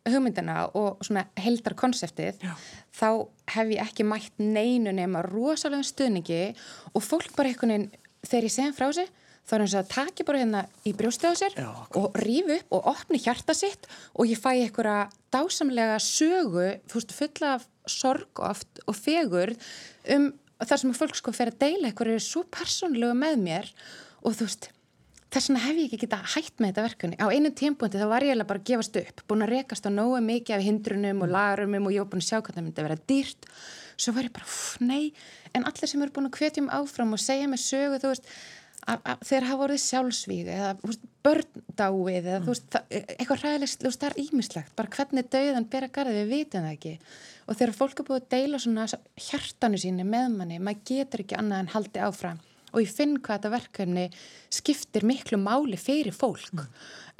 [0.06, 2.42] hugmyndina og svona heldar konseptið,
[2.94, 3.08] þá
[3.56, 6.42] hef ég ekki mætt neinu nema rosalega stuðningi
[6.94, 7.88] og fólk bara einhvern veginn,
[8.26, 9.10] þegar ég segja frá sig,
[9.46, 12.78] þá er og að taki bara hérna í brjóstið á sér Já, og rífi upp
[12.78, 18.82] og opni hjarta sitt og ég fæ einhverja dásamlega sögu, veist, fulla af sorg oft
[18.90, 19.54] og fegur
[20.16, 20.32] um
[20.64, 23.70] þar sem fólk sko fer að deila einhverju svo persónlegu með mér
[24.26, 24.70] og þú veist,
[25.36, 27.18] þess vegna hef ég ekki geta hætt með þetta verkefni.
[27.20, 29.92] Á einu tímpúndi þá var ég eiginlega bara að gefast upp, búin að rekast á
[29.92, 32.82] nógu mikið af hindrunum og lagarumum og ég var búin að sjá hvað það myndi
[32.82, 33.50] að vera dýrt.
[33.96, 34.48] Svo var ég bara,
[34.84, 35.04] nei,
[35.56, 38.32] en allir sem eru búin að hvetjum áfram og segja mig sögu, þú veist,
[38.86, 44.08] þeir hafa orðið sjálfsvíð eða veist, börn dáið eða þú veist, það, eitthvað ræðilegt, það
[44.10, 46.94] er ímislegt, bara hvernig dauðan bera garðið, við vitum það ekki.
[47.46, 48.86] Og þegar fólk er búið að deila svona
[49.28, 52.44] hjartanu síni með manni, maður getur ekki annað en haldi áfram.
[52.76, 54.06] Og ég finn hvað þetta verkefni
[54.54, 56.66] skiptir miklu máli fyrir fólk.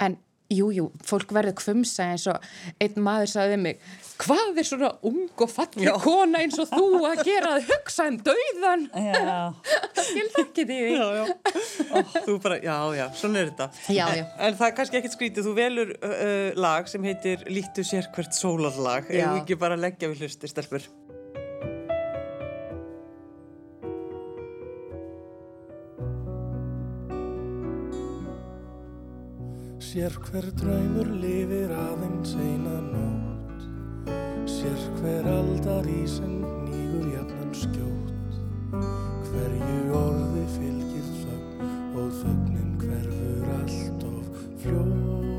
[0.02, 0.18] En
[0.52, 2.44] jú, jú, fólk verður kvumsa eins og
[2.82, 3.80] einn maður sagði mig
[4.16, 8.18] hvað er svona ung og falli kona eins og þú að gera að hugsa um
[8.24, 9.32] dauðan Já,
[10.20, 11.24] ég lakki því Já, já,
[11.90, 13.68] Ó, þú bara, já, já, svona er þetta.
[13.92, 14.26] Já, en, já.
[14.48, 18.36] en það er kannski ekkit skrítið, þú velur uh, lag sem heitir Líttu sér hvert
[18.36, 19.26] sólarlag Já.
[19.32, 20.86] ef ekki bara leggja við hlusti, stelpur
[29.96, 33.62] Sér hver draumur lifir aðeins eina nótt.
[34.44, 36.34] Sér hver aldar í sem
[36.66, 38.36] nýgur jafnan skjótt.
[39.30, 41.62] Hverju orði fylgir þögn
[42.02, 44.26] og þögnin hverfur allt of
[44.66, 45.32] fljótt.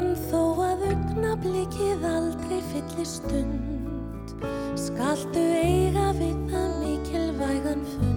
[0.00, 4.40] En þó að augnablikið aldrei fyllir stund
[4.80, 8.11] Skaltu eiga við það mikilvægan fund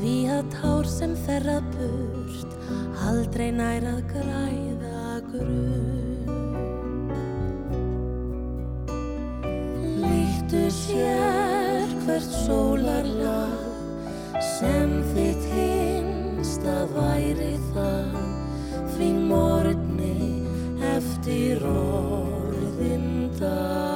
[0.00, 2.54] Því að tár sem þerra burt
[3.04, 6.30] Aldrei nær að græða grunn
[10.00, 13.60] Líktu sér hvert sólarlag
[14.56, 16.78] sem þitt hinsta
[19.00, 20.44] því morgni
[20.96, 23.54] eftir orðinda.
[23.54, 23.89] Enginn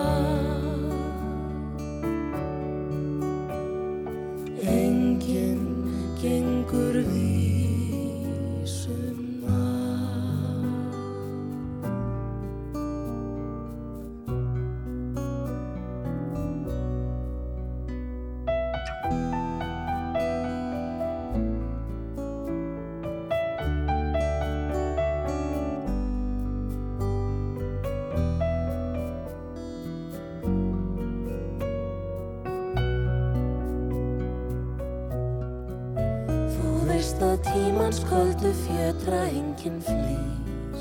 [37.24, 40.80] veist að tímans köldu fjötra enginn flýr.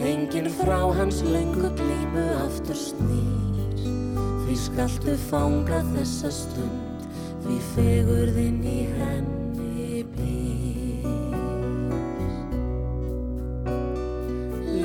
[0.00, 3.80] Enginn frá hans löngu glímu aftur snýr.
[4.46, 7.06] Því skaltu fanga þessa stund
[7.42, 11.06] Því fegurðin í henni býr.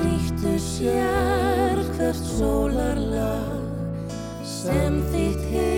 [0.02, 3.60] Líttu sér hvert sólarlag
[4.46, 5.71] sem þitt hinsta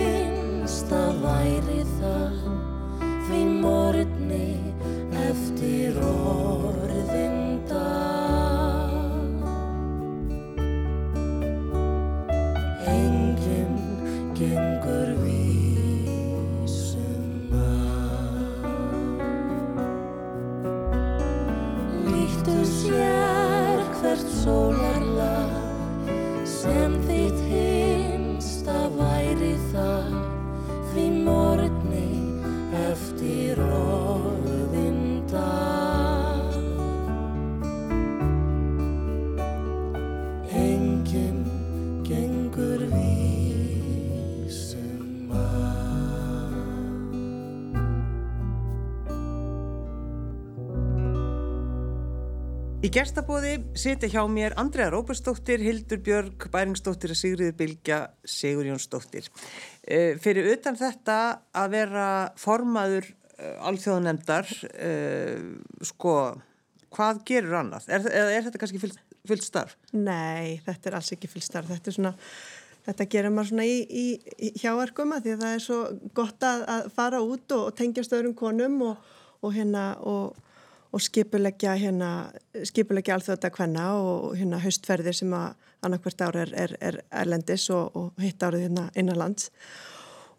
[52.95, 59.27] gestabóði sitja hjá mér Andrea Róbersdóttir, Hildur Björg, Bæringsdóttir og Sigriður Bilgja Sigur Jónsdóttir.
[59.83, 61.17] Uh, fyrir utan þetta
[61.59, 62.05] að vera
[62.39, 64.47] formaður uh, alþjóðanemdar,
[64.79, 66.13] uh, sko,
[66.95, 67.89] hvað gerur annað?
[67.91, 69.75] Er, er þetta kannski fullt, fullt starf?
[69.91, 71.73] Nei, þetta er alls ekki fylgstarf.
[71.75, 72.15] Þetta er svona,
[72.87, 74.05] þetta gerir maður svona í, í,
[74.39, 75.83] í hjáarkuma því að það er svo
[76.15, 80.39] gott að, að fara út og, og tengja stöðurum konum og, og hérna og,
[80.95, 82.09] og skipuleggja hérna,
[82.63, 87.91] skipuleggja alþjóða kvenna og hérna haustferðir sem að annarkvært ár er, er, er erlendis og,
[87.99, 89.51] og hitt árið hérna innanlands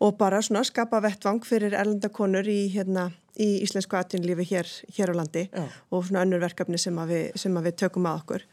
[0.01, 5.15] og bara svona skapa vettvang fyrir erlendakonur í hérna í íslensku atvinnlífi hér, hér á
[5.17, 5.69] landi Já.
[5.93, 8.47] og svona önnur verkefni sem að, við, sem að við tökum að okkur.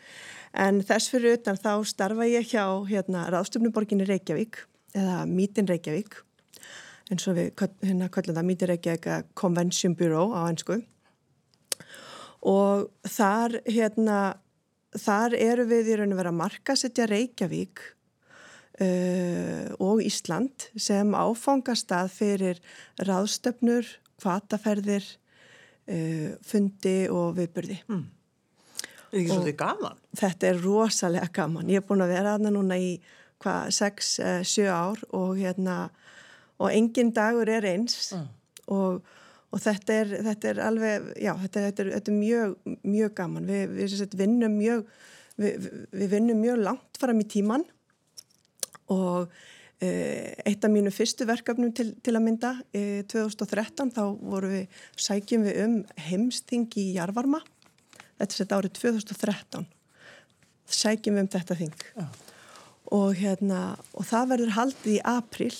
[0.60, 4.60] En þess fyrir utan þá starfa ég hjá hérna ráðstöfnuborginni Reykjavík
[4.94, 6.20] eða Mítin Reykjavík
[7.12, 9.08] eins og við hérna köllum það Mítin Reykjavík
[9.40, 10.84] Convention Bureau á ennsku
[12.44, 14.20] og þar hérna
[15.00, 17.82] þar eru við í raun og vera að markasetja Reykjavík
[18.84, 22.62] uh, og Ísland sem áfangastað fyrir
[23.02, 23.88] ráðstöfnur,
[24.22, 25.08] kvataferðir,
[25.90, 27.80] uh, fundi og viðbyrði.
[27.94, 30.00] Er þetta ekki svolítið gaman?
[30.18, 31.74] Þetta er rosalega gaman.
[31.74, 32.96] Ég er búin að vera aðna núna í
[33.44, 35.78] hvað, 6-7 ár og hérna
[36.62, 38.14] og engin dagur er eins
[38.72, 39.04] og,
[39.54, 43.50] og þetta, er, þetta er alveg, já, þetta, þetta, er, þetta er mjög, mjög gaman.
[43.50, 44.88] Vi, við sem sagt, vinnum mjög,
[45.42, 47.66] við, við vinnum mjög langt fram í tíman
[48.94, 49.30] og
[49.84, 54.82] eh, eitt af mínu fyrstu verkefnum til, til að mynda eh, 2013 þá voru við,
[55.06, 55.78] sækjum við um
[56.10, 57.44] heimsting í Jarvarma
[58.18, 59.70] þetta er sett árið 2013
[60.74, 61.78] sækjum við um þetta þing.
[62.94, 63.62] Og hérna
[63.94, 65.54] og það verður haldið í april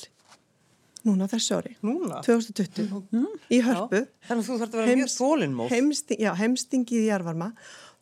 [1.08, 1.74] núna þessu ári.
[1.86, 2.22] Núna?
[2.26, 4.04] 2020 í hörpu.
[4.28, 5.74] Þannig að þú þarf að vera mjög þólinnmóð.
[5.74, 7.50] heimsting, heimstingið í Jarvarma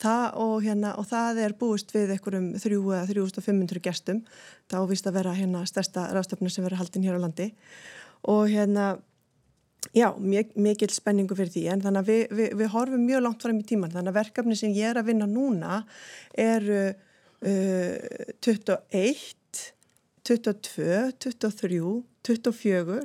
[0.02, 4.24] það, og, hérna, og það er búist við einhverjum 3.500 gestum.
[4.72, 7.52] Þá vist að vera hérna stærsta ráðstöfnur sem verður haldin hér á landi.
[8.32, 8.94] Og hérna
[9.98, 11.66] já, mjög, mikil spenningu fyrir því.
[11.74, 14.58] En þannig að við, við, við horfum mjög langt fram í tíman þannig að verkefni
[14.60, 15.82] sem ég er að vinna núna
[16.38, 19.38] eru uh, 21
[20.22, 21.80] 22, 23
[22.28, 23.00] 24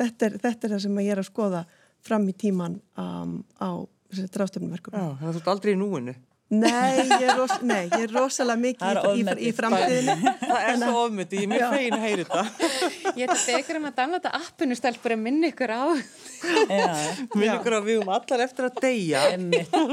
[0.00, 1.62] þetta er, þetta er það sem ég er að skoða
[2.04, 3.70] fram í tíman um, á
[4.10, 6.16] ráðstöfnuverkum Já, þannig að þú ert aldrei í núinu.
[6.50, 10.32] Nei, ég er, ros nei, ég er rosalega mikið Það í, í, í framtíðinni.
[10.40, 12.72] Það er svo ofmyndi, ég er mjög fegin að heyra þetta.
[13.20, 15.82] Ég ætla að begra um að downloada appinu stelpur að minna ykkur á.
[16.74, 16.90] Já,
[17.38, 19.22] Minn ykkur að við um allar eftir að deyja.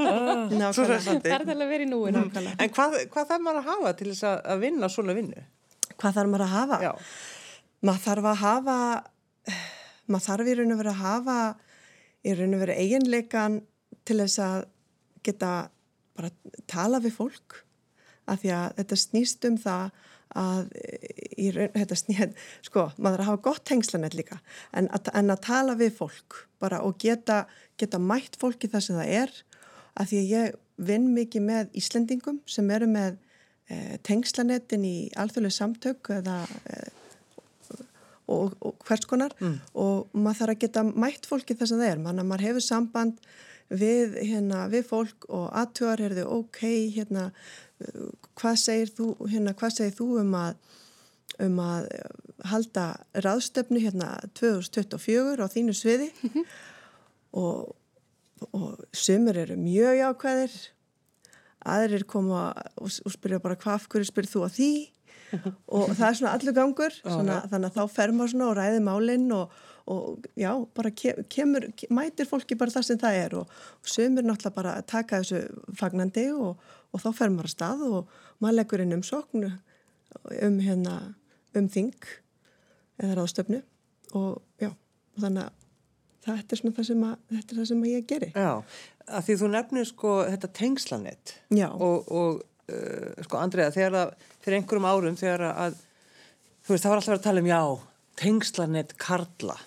[0.74, 1.30] Svo hressandi.
[1.30, 2.26] Það er alveg verið í núinu.
[2.58, 5.48] En hvað, hvað þarf maður að hafa til þess að, að vinna svona vinnu?
[5.94, 6.82] Hvað þarf maður að hafa?
[6.88, 6.94] Já.
[7.86, 8.78] Maður þarf að hafa,
[10.10, 11.40] maður þarf í raun og veru að hafa
[12.26, 13.62] í raun og veru eiginleikan
[14.08, 14.60] til þess að
[15.28, 15.54] geta
[16.18, 16.32] bara
[16.70, 17.62] tala við fólk.
[18.28, 19.92] Af því að þetta snýst um það
[20.38, 20.72] að
[21.38, 24.42] í, raun- þetta snýst, sko, maður að hafa gott tengslanett líka
[24.76, 27.46] en að, en að tala við fólk bara og geta,
[27.80, 29.38] geta mætt fólki það sem það er.
[29.98, 30.58] Af því að ég
[30.90, 33.16] vinn mikið með Íslendingum sem eru með
[33.70, 36.82] e, tengslanettin í alþjóðlega samtök eða e,
[38.28, 39.36] og, og hvers konar.
[39.74, 43.28] Og maður þarf að geta mætt fólki þess að það er, að maður hefur samband
[43.70, 46.62] við, hérna, við fólk og aðtjóðar er þau ok,
[46.96, 47.28] hérna,
[48.40, 50.56] hvað segir þú, hérna, hvað segir þú um að,
[51.48, 51.90] um að
[52.48, 52.88] halda
[53.26, 56.12] ráðstöfnu hérna 2024 á þínu sviði?
[57.38, 57.76] Og,
[58.56, 60.54] og sumur eru mjög jákvæðir,
[61.68, 62.48] aðrir koma
[62.80, 64.70] og, og spyrja bara hvað, hverju spyrir þú að því
[65.68, 68.82] og það er svona allur gangur svona, þannig að þá fer maður svona og ræði
[68.86, 69.58] málinn og,
[69.92, 73.92] og já, bara ke- kemur, ke- mætir fólki bara það sem það er og, og
[73.92, 75.42] sömur náttúrulega bara að taka þessu
[75.80, 76.58] fagnandi og,
[76.94, 80.98] og þá fer maður að stað og maður leggur inn umsókn um hérna
[81.58, 81.94] um þing
[83.02, 83.62] eða ráðstöfnu
[84.18, 84.72] og já,
[85.20, 85.64] þannig að
[86.28, 88.28] þetta er svona það sem, að, er það sem ég geri.
[88.36, 88.50] Já,
[89.08, 91.34] að því þú nefnir sko þetta tengslanett
[91.72, 92.42] og, og
[92.74, 95.80] uh, sko Andrea, þegar að fyrir einhverjum árum þegar að
[96.68, 97.62] þú veist, það var alltaf að tala um já,
[98.18, 99.58] tengslanett karla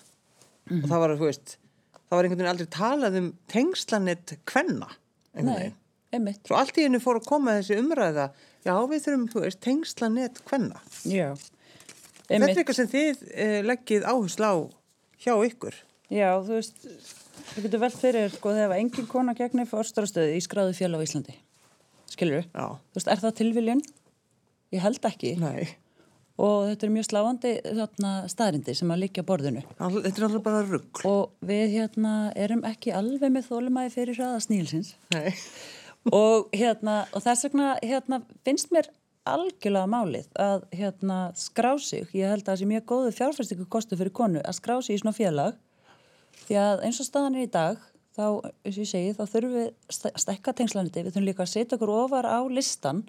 [0.71, 1.55] og það var, þú veist,
[1.97, 4.91] það var einhvern veginn aldrei talað um tengslanett kvenna
[5.39, 5.71] Nei,
[6.11, 6.43] einmitt.
[6.47, 8.27] Svo allt í hennu fór að koma þessi umræða,
[8.65, 10.81] já við þurfum, þú veist, tengslanett kvenna.
[11.07, 11.29] Já.
[12.27, 14.55] Þetta er eitthvað sem þið eh, leggið áherslu á
[15.23, 15.77] hjá ykkur.
[16.11, 16.83] Já, þú veist,
[17.53, 21.37] þú getur velt fyrir, sko, þegar engin kona gegnir fórstarastöðu í skráðu fjöla á Íslandi.
[22.11, 22.65] Skilur Já.
[22.91, 23.85] Þú veist, er það tilviljun?
[24.71, 25.35] Ég held ekki.
[25.41, 25.69] Nei,
[26.41, 29.61] Og þetta er mjög sláandi þarna staðrindi sem að á borðinu.
[29.77, 31.01] þetta er alltaf bara rugg.
[31.05, 34.95] Og við hérna erum ekki alveg með þólumæði fyrir hraða snílsins.
[35.13, 35.35] Nei.
[36.21, 38.89] og hérna, og þess vegna hérna, finnst mér
[39.29, 43.99] algjörlega málið að hérna skrá sig, ég held að það sé mjög góðu fjárfæstingu kostu
[43.99, 45.59] fyrir konu að skrá sig í svona félag
[46.47, 47.83] því að eins og staðan er í dag
[48.17, 48.25] þá,
[48.65, 51.77] eins og ég segi, þá þurfum við að stekka tengslaniti, við þurfum líka að setja
[51.77, 53.03] okkur ofar á listan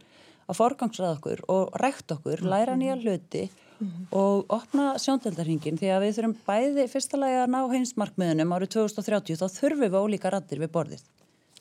[0.48, 3.46] að forgangsraða okkur og rækt okkur, læra nýja hluti
[4.14, 9.40] og opna sjóndeldarhingin því að við þurfum bæði fyrsta lagi að ná heimsmarkmiðunum árið 2030
[9.40, 11.02] þá þurfum við ólíka rattir við borðið.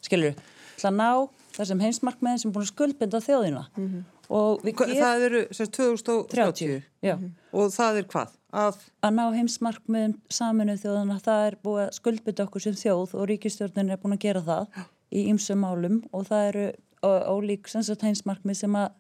[0.06, 0.36] Skilur,
[0.78, 1.10] til að ná
[1.56, 3.64] þessum heimsmarkmiðin sem búin að skuldbinda þjóðina.
[3.74, 7.16] Og við Getum það eru sem sagt, 2030 já,
[7.52, 8.38] og það er hvað?
[8.52, 13.28] Að, að ná heimsmarkmiðum saminu þjóðana það er búið að skuldbinda okkur sem þjóð og
[13.32, 16.66] ríkistjórnin er búin að gera það í ýmsum málum og það eru
[17.02, 18.92] ólík sem sagt, heimsmarkmið sem að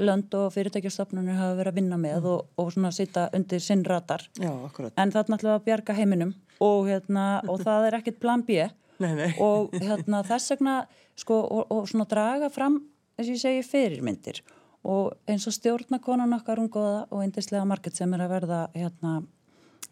[0.00, 4.24] lönd og fyrirtækjastofnunir hafa verið að vinna með og, og svona sita undir sinn ratar
[4.40, 6.32] já, en það er náttúrulega að bjarga heiminum
[6.62, 8.64] og, hérna, og það er ekkert plan B.
[9.02, 9.28] Nei, nei.
[9.42, 10.78] og hérna, þess vegna
[11.18, 12.80] sko, og, og svona draga fram
[13.18, 14.42] þess að ég segi fyrirmyndir
[14.82, 19.22] og eins og stjórnakonan okkar hún góða og eindislega margit sem er að verða hérna,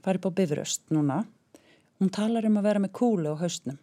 [0.03, 1.23] farið på bifröst núna
[2.01, 3.79] hún talar um að vera með kúlu á haustnum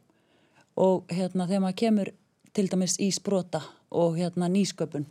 [0.76, 2.14] og hérna þegar maður kemur
[2.54, 5.08] til dæmis í sprota og hérna nýsköpun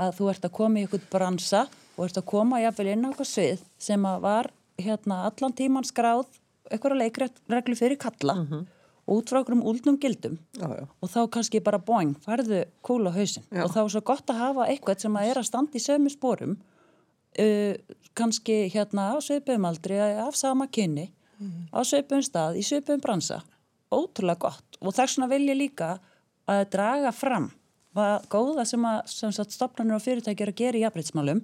[0.00, 3.08] að þú ert að koma í eitthvað bransa og ert að koma jafnvel inn á
[3.10, 6.28] eitthvað svið sem að var hérna allan tíman skráð
[6.70, 8.36] eitthvað leikreglu fyrir kalla.
[8.40, 8.79] Og
[9.10, 10.84] út frá okkur um úldnum gildum Já, já.
[10.86, 13.64] og þá kannski bara boing, farðu kúl á hausin Já.
[13.64, 16.12] og þá er svo gott að hafa eitthvað sem að er að standa í sömu
[16.12, 16.56] spórum
[17.38, 17.74] uh,
[18.14, 21.10] kannski hérna á sveipum aldri af sama kynni
[21.72, 23.40] á sveipum stað, í sveipum bransa
[23.90, 25.94] ótrúlega gott og þess vegna vil ég líka
[26.50, 27.50] að draga fram
[27.94, 31.40] hvað góða sem að sem stopnarnir og fyrirtæki eru að gera í jafnbreytsmálum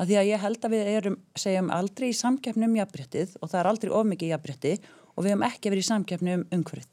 [0.00, 3.50] að því að ég held að við erum segjum aldrei í samkeppni um jafnbreytið og
[3.52, 4.72] það er aldrei of mikið jafnbreytti
[5.14, 6.90] og við hefum ekki verið í samkeppni um umhverfið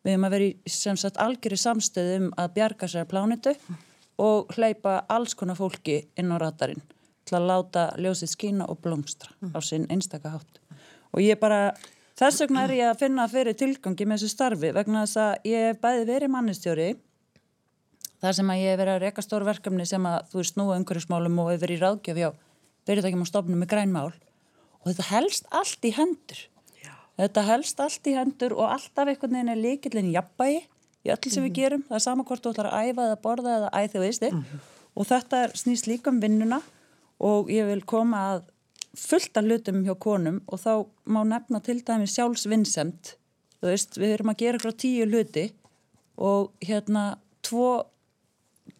[0.00, 3.52] Við hefum að vera í sem sagt algjöru samstöðum að bjarga sér plánitu
[4.20, 6.82] og hleypa alls konar fólki inn á ratarinn
[7.28, 10.60] til að láta ljósið skína og blómstra á sinn einstaka hátt.
[11.12, 11.74] Og ég bara,
[12.18, 15.68] þess vegna er ég að finna fyrir tilgangi með þessu starfi vegna þess að ég
[15.68, 16.88] hef bæði verið mannistjóri
[18.20, 20.78] þar sem að ég hef verið að reyka stór verkefni sem að þú veist snúa
[20.80, 22.30] umhverfismálum og hef verið í ráðgjöf hjá
[22.88, 24.10] fyrirtækjum og stofnum með grænmál
[24.80, 26.44] og þetta helst allt í hendur.
[27.20, 30.60] Þetta helst allt í hendur og alltaf einhvern veginn er líkillin jafnbægi
[31.04, 31.82] í öll sem við gerum.
[31.88, 34.38] Það er sama hvort þú ætlar að æfa eða borða eða æði þú veist þig.
[34.96, 36.62] Og þetta snýst líka um vinnuna
[37.20, 38.42] og ég vil koma að
[38.96, 40.72] fullt af hlutum hjá konum og þá
[41.12, 43.14] má nefna til dæmi sjálfsvinnsemt.
[43.60, 45.50] Þú veist, við erum að gera frá tíu hluti
[46.20, 47.04] og hérna
[47.44, 47.84] tvo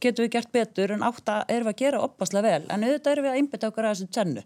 [0.00, 3.26] getum við gert betur en átta erum við að gera opaslega vel en auðvitað erum
[3.26, 4.44] við að einbytta okkur að þessu tvennu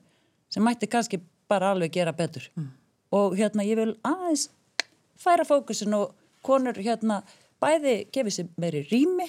[0.54, 2.48] sem mætti kannski bara alveg gera betur
[3.14, 4.48] og hérna ég vil aðeins
[5.20, 7.22] færa fókusin og konur hérna
[7.62, 9.28] bæði gefið sér meiri rými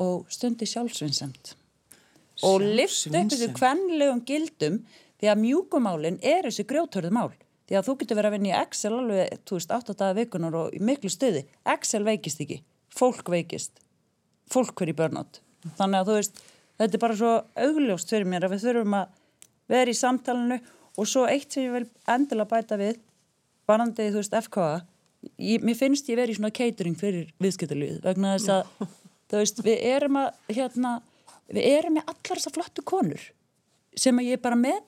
[0.00, 1.54] og stundi sjálfsvinsemt
[2.46, 4.80] og lift upp þessu kvenlegum gildum
[5.20, 7.28] því að mjúkumálin er þessi grjótörðu mál.
[7.68, 10.80] Því að þú getur verið að vinna í Excel alveg 2008 daga vikunar og í
[10.82, 11.44] miklu stuði.
[11.68, 12.62] Excel veikist ekki,
[12.96, 13.84] fólk veikist.
[14.50, 15.42] Fólk í börnátt
[15.76, 16.42] þannig að þú veist,
[16.80, 17.32] þetta er bara svo
[17.66, 19.16] augljóst fyrir mér að við þurfum að
[19.70, 20.60] vera í samtalenu
[20.98, 22.98] og svo eitt sem ég vil endilega bæta við
[23.70, 24.70] varandi, þú veist, FKA
[25.38, 28.88] ég, mér finnst ég verið í svona catering fyrir viðskiptalíð vegna þess að
[29.30, 30.94] þú veist, við erum að hérna,
[31.50, 33.28] við erum með allar þessar flottu konur
[33.98, 34.80] sem ég er bara með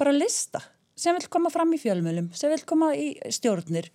[0.00, 0.60] bara lista,
[0.98, 3.90] sem vil koma fram í fjölmjölum, sem vil koma í stjórnir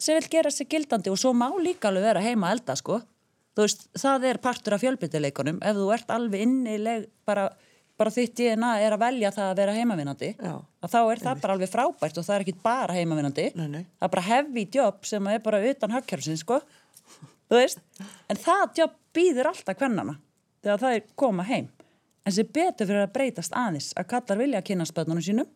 [0.00, 3.00] sem vil gera sig gildandi og svo má líka alveg vera heima elda sko.
[3.56, 7.50] Þú veist, það er partur af fjölbyttileikunum ef þú ert alveg innileg bara,
[8.00, 10.54] bara þitt DNA er að velja það að vera heimavinnandi Já.
[10.56, 13.46] að þá er það bara alveg frábært og það er ekki bara heimavinnandi.
[13.56, 16.60] Það er bara heavy job sem er bara utan hagkjörnsins sko.
[17.50, 20.16] En það job býður alltaf kvennana
[20.64, 21.68] þegar það er koma heim.
[22.24, 25.48] En sem betur fyrir að breytast aðeins að kallar vilja að kynna spötnunum sínum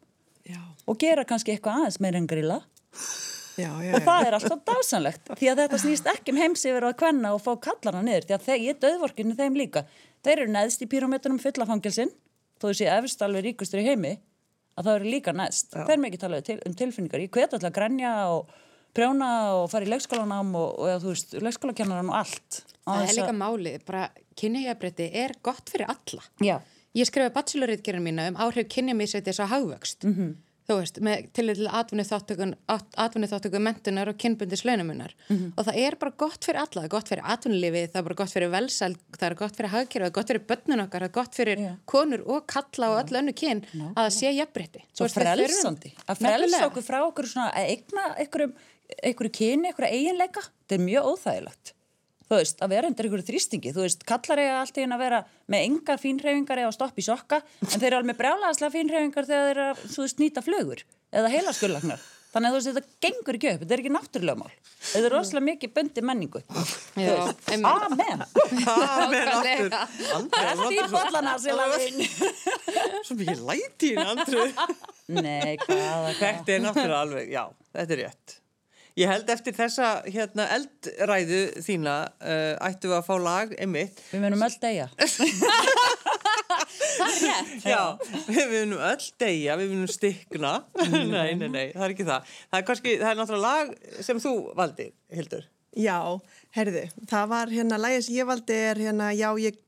[0.44, 2.59] Já, og gera kannski eitthvað aðeins meira en grilla.
[3.54, 3.92] Já, já.
[3.94, 7.42] og það er alltaf dásanlegt því að þetta snýst ekki um heimsifir að kvenna og
[7.44, 9.85] fá kallarna niður því að ég döðvorkinu þeim líka.
[10.26, 12.11] Þeir eru neðst í píramítunum fullafangilsin
[12.64, 14.14] þó þessi efst alveg ríkustur í heimi
[14.74, 17.70] að það eru líka neðst þeir með ekki tala til, um tilfinningar ég hvet alltaf
[17.70, 18.55] að grænja og
[18.94, 23.14] prjóna og fara í leikskólanám og, og ja, þú veist, leikskólakennaran og allt Það er
[23.16, 26.24] líka málið, bara kynjajafbreytti er gott fyrir alla.
[26.44, 26.59] Já,
[26.94, 30.05] Ég skrifaði bachelorritgerðin mína um áhrif kynjamísveitis á hagvöxt.
[30.07, 30.37] Mhm.
[30.64, 32.07] Þú veist, með til til atvinni
[33.29, 35.12] þáttöku mentunar og kynbundis launamunar.
[35.29, 35.53] Mhm.
[35.59, 38.18] Og það er bara gott fyrir alla, það er gott fyrir atvinnulífið, það er bara
[38.22, 41.09] gott fyrir velsæl, það er gott fyrir hagkerfið, það er gott fyrir börnun okkar, það
[41.11, 41.74] er gott fyrir Já.
[41.85, 43.61] konur og kalla og öll önnu kyn
[43.92, 44.85] að það sé jafnbreytti.
[44.94, 48.55] svo frelsandi að frelsa okkur frá okkur svona að eigna einhverjum,
[49.05, 51.74] einhverju kyni, einhverju eiginleika þetta er mjög óþægilegt
[52.28, 55.04] þú veist, að vera undir einhverju þrýstingi þú veist, kallar eiga allt í einu að
[55.04, 58.76] vera með engar fínreifingar eða að stoppa í sokka en þeir eru alveg með brjálaðaslega
[58.78, 60.84] fínreifingar þegar þeir eru að, þú veist, nýta flugur
[61.14, 64.54] eða heilaskullagnar þannig að þú veist, þetta gengur ekki upp, þetta er ekki náttúrulega mál.
[64.84, 66.40] Þetta er rosalega mikið bundi menningu.
[66.98, 68.24] Já, veist, amen.
[68.74, 69.76] Amen aftur.
[70.40, 72.02] Eftir í bollana, Silafín
[73.06, 74.48] Svo mikið læti í henni, Andri.
[75.14, 76.24] Nei, hvaða, hvað?
[76.24, 77.44] Þetta er náttúrulega alveg, já,
[77.76, 78.40] þetta er rétt.
[78.94, 83.98] Ég held eftir þessa hérna, eldræðu þína uh, ættum við að fá lag einmitt.
[84.12, 84.87] Við munum öll deyja
[86.94, 87.66] Það er rétt.
[87.66, 87.80] Já,
[88.28, 90.52] við munum öll deyja, við munum stikna.
[90.94, 92.30] nei, nei, nei, það er ekki það.
[92.46, 95.50] Það er kannski, það er náttúrulega lag sem þú valdi, Hildur.
[95.74, 95.98] Já,
[96.54, 99.59] herðu, það var hérna, lægið sem ég valdi er hérna, já, ég,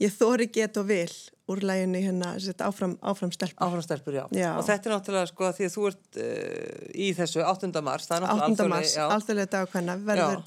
[0.00, 1.12] ég þóri get og vil
[1.50, 3.66] úr læginu hérna, áfram, áfram stelpa.
[3.66, 4.24] Áfram stelpur, já.
[4.30, 4.50] Já.
[4.56, 7.72] Og þetta er náttúrulega sko því að þú ert uh, í þessu 8.
[7.82, 8.42] mars, það er 8.
[8.42, 10.44] náttúrulega mars, alþjóðlega dagkvæna, verður,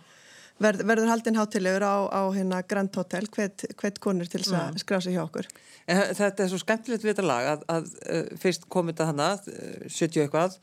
[0.64, 5.02] verð, verður haldinn hátilegur á, á hérna Grand Hotel, hvet konur til þess að skrá
[5.04, 5.52] sig hjá okkur.
[5.92, 9.30] En þetta er svo skemmtilegt við þetta lag að, að uh, fyrst kom þetta hana,
[9.36, 10.60] uh, 70 eitthvað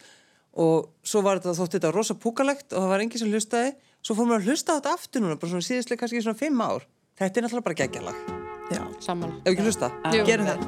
[0.52, 3.72] og svo var þetta þótt þetta rosa púkalegt og það var enginn sem hlustaði
[4.04, 6.62] svo fór maður að hlusta á þetta aftur núna bara svona síðustlega kannski svona 5
[6.68, 8.41] ár þetta er náttúrulega bara geggjalag
[8.74, 9.32] Já, Sammála.
[9.44, 9.90] ef ekki hlusta
[10.26, 10.66] gerum það.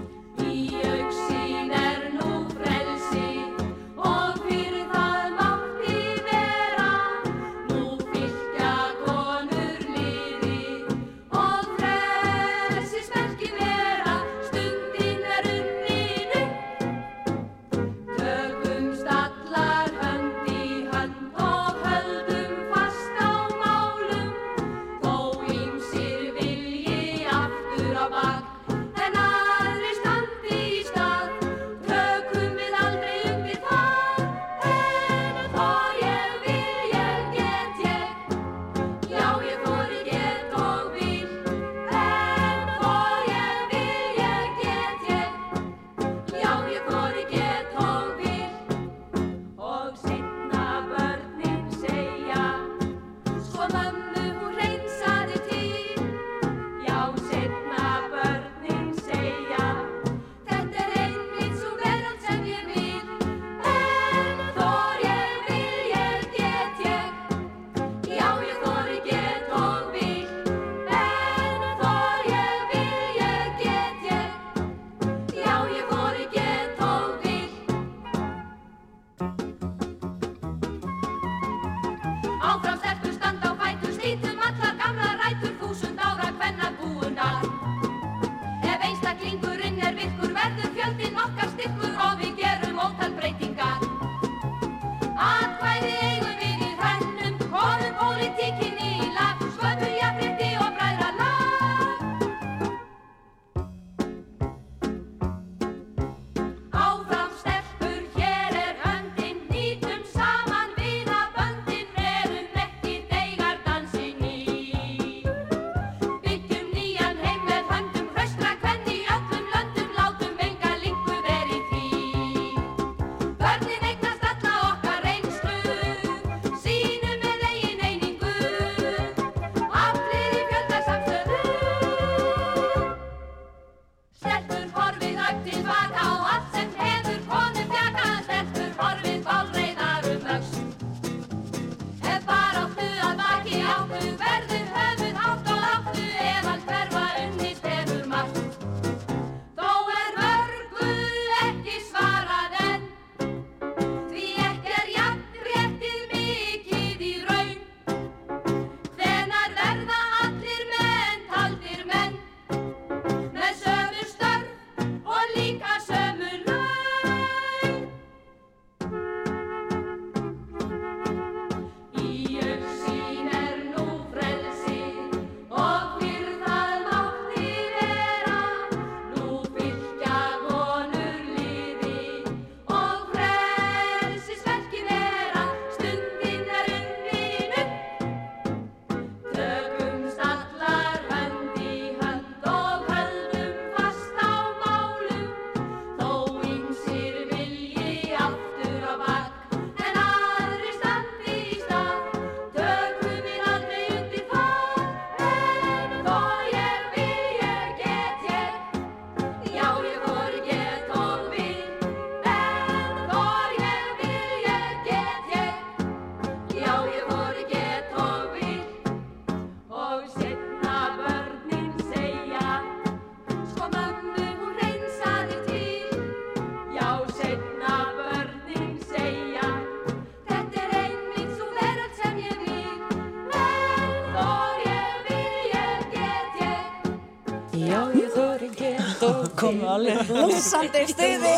[239.75, 241.35] Alveg blúsandi stuði.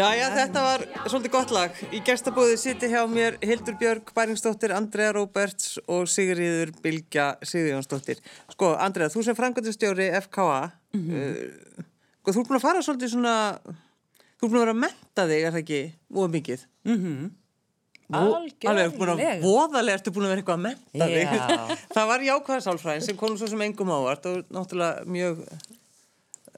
[0.00, 1.80] Já, já, þetta var svolítið gott lag.
[1.92, 8.22] Í gestabóði siti hjá mér Hildur Björg, Bæringsdóttir, Andrea Róberts og Sigriður Bilgja Sigriðjónsdóttir.
[8.54, 11.82] Sko, Andrea, þú sem frangöndustjóri FKA, uh,
[12.22, 13.34] sko, þú er búin að fara svolítið svona,
[14.38, 15.82] þú er búin að vera að menta þig, er það ekki,
[16.16, 16.64] og mikið?
[18.10, 19.42] Alveg, þú er búin að Algjörlega.
[19.44, 21.34] voðalega ertu búin að vera eitthvað að menta þig.
[21.36, 21.76] Já.
[21.96, 25.44] það var jákvæðarsálfræðin sem kom svo sem engum ávart og náttúrulega mjög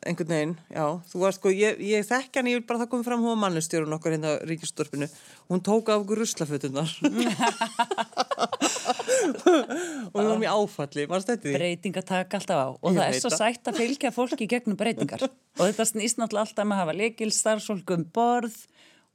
[0.06, 3.08] einhvern veginn, já, þú varst sko, ég, ég þekk hann, ég vil bara það komið
[3.10, 5.06] fram hún mannustjórun okkar hérna á ríkistorpinu
[5.52, 6.90] hún tók af okkur ruslafötunar
[10.12, 11.54] og hún var mjög áfalli, maður stætti því?
[11.56, 12.68] Breytingar taka alltaf á.
[12.74, 15.26] Og Ég það er svo sætt að fylgja fólki í gegnum breytingar.
[15.58, 18.56] Og þetta snýst náttúrulega alltaf með að hafa leikil starfsfólk um borð.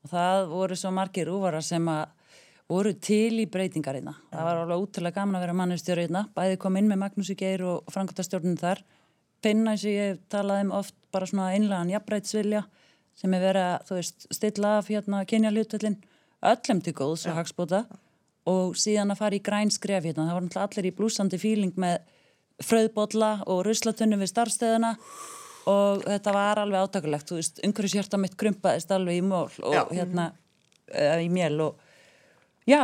[0.05, 2.05] Og það voru svo margir úvara sem að
[2.67, 4.13] voru til í breytingarina.
[4.31, 7.93] Það var alveg útrúlega gaman að vera mannustjórina, bæði kom inn með Magnús Geir og
[7.93, 8.57] frangotastjórnum
[9.45, 12.63] eins og ég talaði um oft bara svona einlegan jafnbreitsvilja
[13.17, 15.97] sem er verið að, þú veist, stilla af hérna kynja hlutvöldin
[16.45, 17.85] öllum til góðs og hagspóta
[18.47, 20.27] og síðan að fara í græn skref hérna.
[20.29, 21.97] Það var allir í blúsandi fíling með
[22.63, 24.93] fröðbólla og ruslatunni við starfstöðuna
[25.67, 29.75] og þetta var alveg átakulegt, þú veist, umhverjus hjarta mitt krumpaðist alveg í mól og
[29.75, 29.83] Já.
[29.91, 30.31] hérna,
[30.87, 31.81] eða í mél og
[32.69, 32.81] já,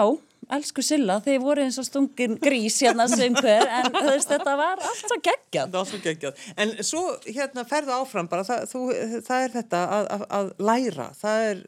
[0.57, 4.81] elsku Silla, þeir voru eins og stungin grís hérna sem hver, en veist, þetta var
[4.81, 5.71] allt svo geggjað.
[5.75, 6.43] Var svo geggjað.
[6.57, 8.83] En svo hérna ferðu áfram bara, það, þú,
[9.27, 11.63] það er þetta að, að, að læra, það er,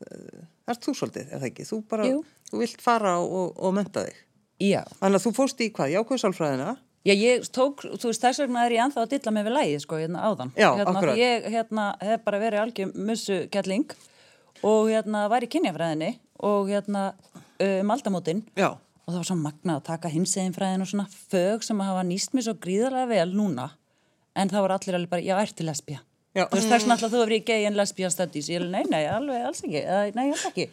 [0.00, 1.68] það er þú svolítið, er það ekki?
[1.70, 2.20] Þú bara, Jú.
[2.50, 4.22] þú vilt fara og, og menta þig.
[4.60, 4.82] Já.
[5.00, 6.76] Þannig að þú fórst í hvað, jákvæðsálfræðina?
[7.08, 9.78] Já, ég tók, þú veist, þess vegna er ég anþá að dilla mig við lægið,
[9.86, 10.50] sko, hérna áðan.
[10.52, 11.16] Já, hérna, akkurat.
[11.16, 13.94] Ég, hérna, hef bara verið algjör mussu kelling
[14.60, 16.10] og hérna var í kynjafræðinni
[16.44, 17.06] og hérna
[17.66, 18.70] um aldamótin Já.
[18.76, 22.34] og það var svo magnað að taka hinseginfræðin og svona fög sem að hafa nýst
[22.36, 23.68] mér svo gríðarlega vel núna
[24.38, 26.00] en það voru allir alveg bara, já, ertu lesbía.
[26.30, 26.44] Já.
[26.46, 28.50] Þú veist, þess vegna alltaf þú hefur í gay en lesbía studies.
[28.52, 29.82] Ég er nei, nei, alveg alls ekki,
[30.14, 30.68] nei, alls ekki.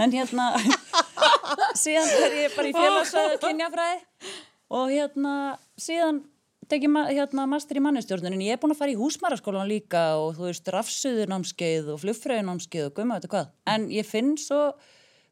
[0.00, 0.46] En hérna,
[1.82, 4.32] síðan er ég bara í félagsvæðu kynjafræði
[4.74, 5.34] og hérna,
[5.78, 6.22] síðan
[6.72, 8.42] tekið ma hérna, master í mannustjórnunin.
[8.46, 12.96] Ég er búin að fara í húsmaraskólan líka og þú veist, rafsuðunámskeið og flugfröðunámskeið og
[12.96, 13.52] gumma, veitu hvað.
[13.70, 14.62] En ég finn svo,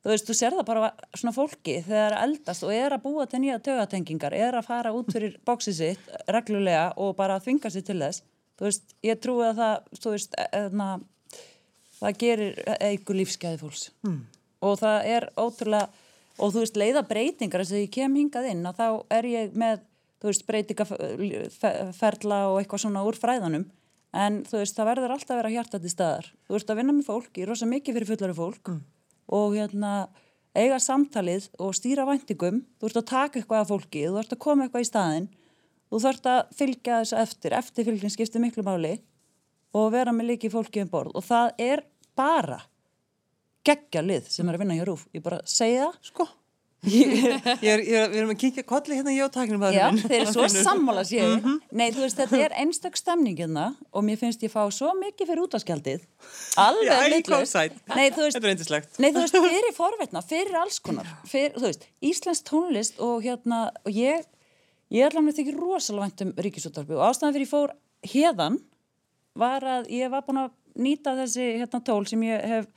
[0.02, 3.40] þú veist, þú sér það bara svona fólki þegar eldast og er að búa til
[3.42, 7.86] nýja tögatengingar, er að fara út fyrir bóksið sitt reglulega og bara að þvinga sér
[7.86, 8.24] til þess.
[8.58, 10.88] Þú veist, ég trúi að það, þú veist, eðna,
[11.98, 13.84] það gerir eigu lífsgæði fólks.
[14.06, 14.20] Mm.
[14.62, 15.86] Og það er ótrúlega,
[16.38, 18.86] og þú veist, leiða breytingar, þess að ég kem hingað inn og þá
[19.16, 19.82] er ég með,
[20.22, 23.66] þú veist, breytingaferla og eitthvað svona úr fræðanum.
[24.12, 26.26] En þú veist, það verður alltaf að vera hjartað til staðar.
[26.44, 28.74] Þú veist, að vinna með fólk, ég er rosa mikið fyrir fullari fólk
[29.28, 30.08] og hérna
[30.56, 32.64] eiga samtalið og stýra væntingum.
[32.80, 35.30] Þú ert að taka eitthvað af fólki, þú ert að koma eitthvað í staðinn
[35.92, 38.94] þú þarft að fylgja þessu eftir eftirfylgin skiptir miklu máli
[39.76, 41.82] og vera með líki fólki um borð og það er
[42.16, 42.62] bara
[43.66, 46.24] geggja lið sem er að vinna hjá Rúf ég bara segja Sko.
[46.82, 50.48] Er, er, við erum að kynkja kolli hérna ég og taknum Já, þeir eru svo
[50.50, 51.36] sammála séu.
[51.70, 55.44] Nei, þú veist, þetta er einstök stemningina og mér finnst ég fá svo mikið fyrir
[55.44, 56.02] útaskjaldið
[56.58, 57.76] alveg í kósæt.
[57.94, 58.88] Nei, þú veist, er.
[58.98, 63.68] Nei, þú veist, fyrir forvetna, fyrir alls konar fyrir, þú veist, Íslensk tónlist og hérna,
[63.86, 64.26] og ég
[64.92, 67.76] ég ætla mér þykir rosalega vænt um ríkisúttarpi og ástæðan fyrir ég fór
[68.10, 68.58] hérðan
[69.38, 70.52] var að ég var búin að
[70.82, 72.68] nýta þessi hérna tól sem ég hef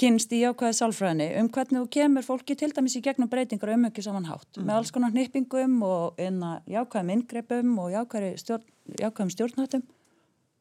[0.00, 3.78] kynst í jákvæði sálfræðinni um hvernig þú kemur fólki til dæmis í gegnum breytingar og
[3.78, 8.64] umhengju saman hátt með alls konar hnippingum og einna jákvæðum inngrepum og jákvæði stjórn,
[9.00, 9.84] jákvæðum stjórnhættum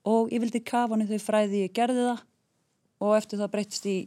[0.10, 2.24] og ég vildi kafa hann í þau fræði ég gerði það
[3.04, 3.98] og eftir það breytist í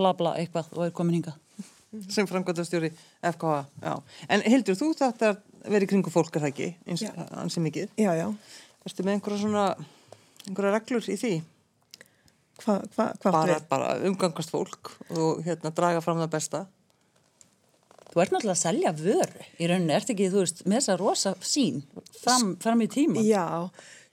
[0.00, 1.38] bla bla eitthvað og er komin hingað.
[2.14, 2.90] sem framkvæmdastjóri
[3.34, 3.62] FKA.
[3.82, 3.94] Já.
[4.28, 4.92] En Hildur, þú
[5.68, 7.04] vera í kringu fólk er það ekki, eins
[7.36, 7.94] ansi mikið.
[8.00, 8.26] Já, já.
[8.86, 9.64] Erstu með einhverja svona,
[10.46, 11.32] einhverja reglur í því?
[12.60, 16.66] Hvað hva, hva Bara, bara umgangast fólk og hérna draga fram það besta.
[18.10, 21.32] Þú ert náttúrulega að selja vöru í rauninni, ert ekki, þú veist, með þessa rosa
[21.46, 21.76] sín
[22.18, 23.22] fram, fram í tíma.
[23.22, 23.44] Já,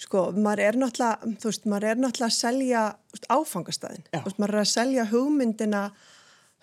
[0.04, 2.84] sko, maður er náttúrulega, þú veist, maður er náttúrulega að selja
[3.16, 4.04] veist, áfangastæðin.
[4.12, 4.20] Já.
[4.20, 5.82] Þú veist, maður er að selja hugmyndina,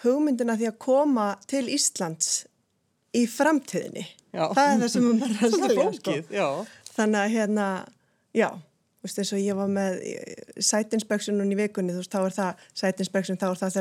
[0.04, 2.30] hugmyndina því að koma til Íslands
[3.18, 4.06] í framtíðinni.
[4.30, 4.44] Já.
[4.54, 6.48] Það er það sem maður er að selja, já.
[6.94, 7.66] Þannig að hérna,
[8.38, 8.48] já,
[9.04, 9.98] þú veist eins og ég var með
[10.64, 13.74] sætinspeksunum í vikunni, þú veist, þá er það sætinspeksun, þá er það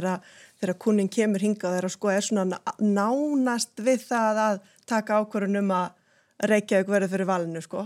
[0.60, 4.60] þegar, kunnin kemur hingað þegar sko er svona ná- nánast við það að
[4.90, 6.02] taka ákvörðun um að
[6.44, 7.86] Reykjavík verður fyrir valinu, sko.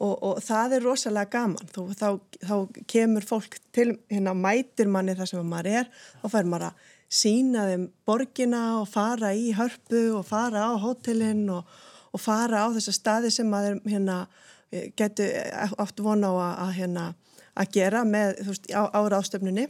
[0.00, 2.08] Og, og það er rosalega gaman, þú, þá,
[2.40, 5.92] þá kemur fólk til, hérna mætir manni þar sem maður er
[6.22, 6.84] og fær maður að
[7.20, 11.68] sína þeim borgina og fara í hörpu og fara á hótelin og,
[12.16, 14.22] og fara á þessa staði sem maður hérna
[14.70, 15.30] getur
[15.78, 17.04] átt vona á að, að, hérna,
[17.56, 19.68] að gera með, þú veist, á, á ráðstöfnunni.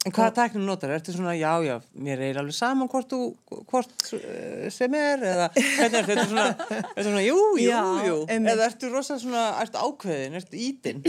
[0.00, 0.94] En hvaða tæknum notar?
[0.94, 5.48] Ertu svona, já, já, mér er alveg saman hvort, þú, hvort eh, sem er, eða
[5.52, 8.54] hvernig er þetta svona, þetta svona, jú, jú, Já, jú, einmitt.
[8.54, 11.02] eða ertu rosa svona, ertu ákveðin, ertu ítin?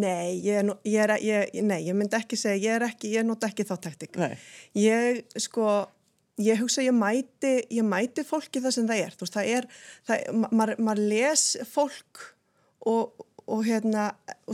[0.00, 3.28] Nei, ég, er ég, er, ég, nei, ég myndi ekki segja, ég er ekki, ég
[3.28, 4.16] nota ekki þá taktik.
[4.16, 4.32] Nei.
[4.80, 5.82] Ég, sko,
[6.42, 9.16] ég hugsa ég mæti, ég mæti fólki það sem það er.
[9.20, 9.66] Veist, það er,
[10.08, 12.22] það, ma- maður maður les fólk
[12.90, 14.06] og, og hérna,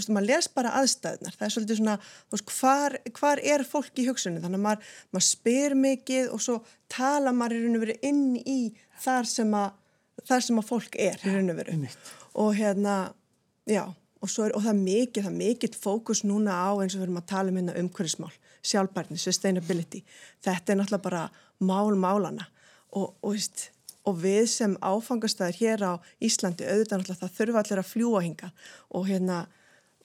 [0.09, 1.37] maður les bara aðstæðnar.
[1.37, 1.97] Það er svolítið svona,
[2.34, 4.43] veist, hvar, hvar er fólk í hugsunni?
[4.45, 6.59] Þannig að maður, maður spyr mikið og svo
[6.93, 8.59] tala maður í raun og veru inn í
[9.05, 9.76] þar sem að,
[10.26, 11.78] þar sem að fólk er í raun og veru.
[12.37, 12.97] Og hérna,
[13.70, 17.01] já, og, er, og það er mikið, það er mikið fókus núna á eins og
[17.03, 18.32] við erum að tala um hérna umhverfismál,
[18.66, 20.02] sjálfbærni, sustainability.
[20.44, 21.24] Þetta er náttúrulega bara
[21.60, 22.48] mál málana
[22.96, 23.66] og, og,
[24.06, 25.92] og við sem áfangastæðir hér á
[26.22, 28.50] Íslandi auðvitað náttúrulega það þurfa allir að fljúa hinga
[28.90, 29.44] og hérna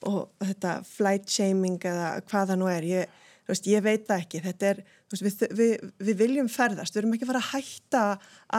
[0.08, 4.40] og þetta flight shaming eða hvað það nú er, ég, veist, ég veit það ekki,
[4.46, 4.80] þetta er,
[5.12, 8.02] veist, við, við, við viljum ferðast, við erum ekki að fara að hætta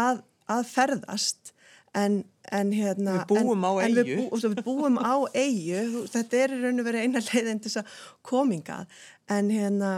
[0.03, 0.23] að,
[0.55, 1.53] að ferðast
[1.93, 6.39] en, en hérna Við búum en, á en við, bú, við búum á eigu þetta
[6.39, 9.93] er í raun og verið eina leiðin til þess að komingað en hérna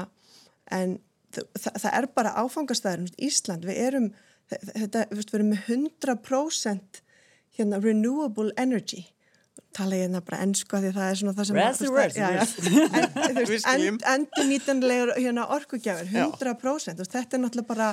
[0.72, 1.00] en
[1.34, 4.08] þa- það, það er bara áfangastæður Ísland, við erum
[4.52, 7.02] þetta, við erum með 100%
[7.58, 9.06] hérna renewable energy.
[9.76, 11.58] Tala ég hérna bara ennsku að því það er svona það sem
[12.16, 12.36] já.
[13.74, 16.26] en, endur nýtanlegur hérna orkugjafir, Já.
[16.32, 17.90] 100% þú veist, þetta er náttúrulega bara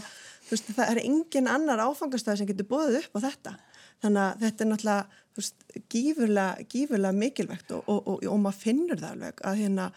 [0.51, 3.55] veist, það er engin annar áfangastæð sem getur búið upp á þetta.
[4.03, 9.03] Þannig að þetta er náttúrulega veist, gífurlega, gífurlega mikilvægt og, og, og, og maður finnur
[9.03, 9.89] það alveg að hérna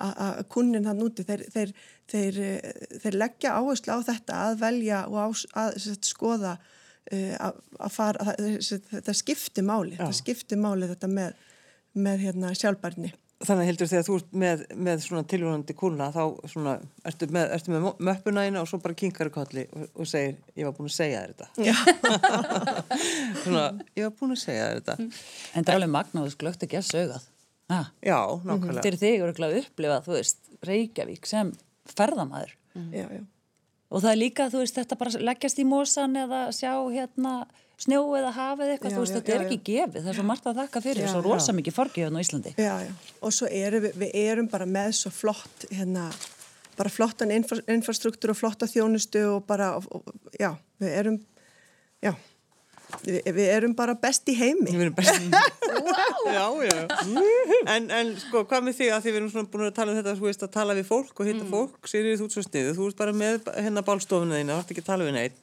[0.00, 1.72] að kunnin hann úti þeir, þeir,
[2.10, 7.34] þeir, eh, þeir leggja áherslu á þetta að velja og ás, að sagt, skoða uh,
[7.48, 10.04] að, að fara, að, þetta skipti máli, Já.
[10.04, 11.50] þetta skipti máli þetta með,
[12.06, 13.12] með hérna sjálfbærni.
[13.40, 16.74] Þannig heldur þegar þú ert með, með svona tilvonandi kuna þá svona,
[17.08, 20.68] ertu með, ertu með möppuna eina og svo bara kinkar kolli og, og segir, ég
[20.68, 21.78] var búin að segja þér þetta.
[23.46, 23.64] Svona,
[23.96, 24.98] ég var búin að segja þér þetta.
[25.00, 27.29] En það er alveg magnáðus glögt ekki að sögað.
[27.70, 27.90] Ah.
[28.02, 28.84] Já, nákvæmlega.
[28.86, 31.52] Fyrir þig eru að upplifa, þú veist, Reykjavík sem
[31.90, 32.56] ferðamaður.
[32.90, 33.22] já, já.
[33.90, 37.34] Og það er líka, þú veist, þetta bara leggjast í mosan eða sjá hérna
[37.80, 40.02] snjó eða hafið eitthvað, Já, þú veist, þetta er já, ekki gefið.
[40.04, 42.52] Það er svo margt að þakka fyrir, Já, svo rosa mikið forgið hérna á Íslandi.
[42.60, 42.92] Já, já.
[43.24, 46.04] Og svo erum við, við erum bara með svo flott, hérna,
[46.78, 50.52] bara flottan infra, infrastruktúr og flotta þjónustu og bara, og, og, já,
[50.82, 51.18] við erum,
[52.04, 52.12] já,
[53.04, 54.70] við, við erum bara best í heimi.
[54.70, 55.20] Við erum best.
[56.36, 56.78] já, já.
[57.74, 59.98] En, en sko, hvað með þig að því við erum svona búin að tala um
[60.00, 62.72] þetta, þú veist, að tala við fólk og hitta fólk, Sigriður, þú ert svo sniðu,
[62.78, 65.42] þú ert bara með hérna bálstofuna þína, þú ert ekki að tala við neitt.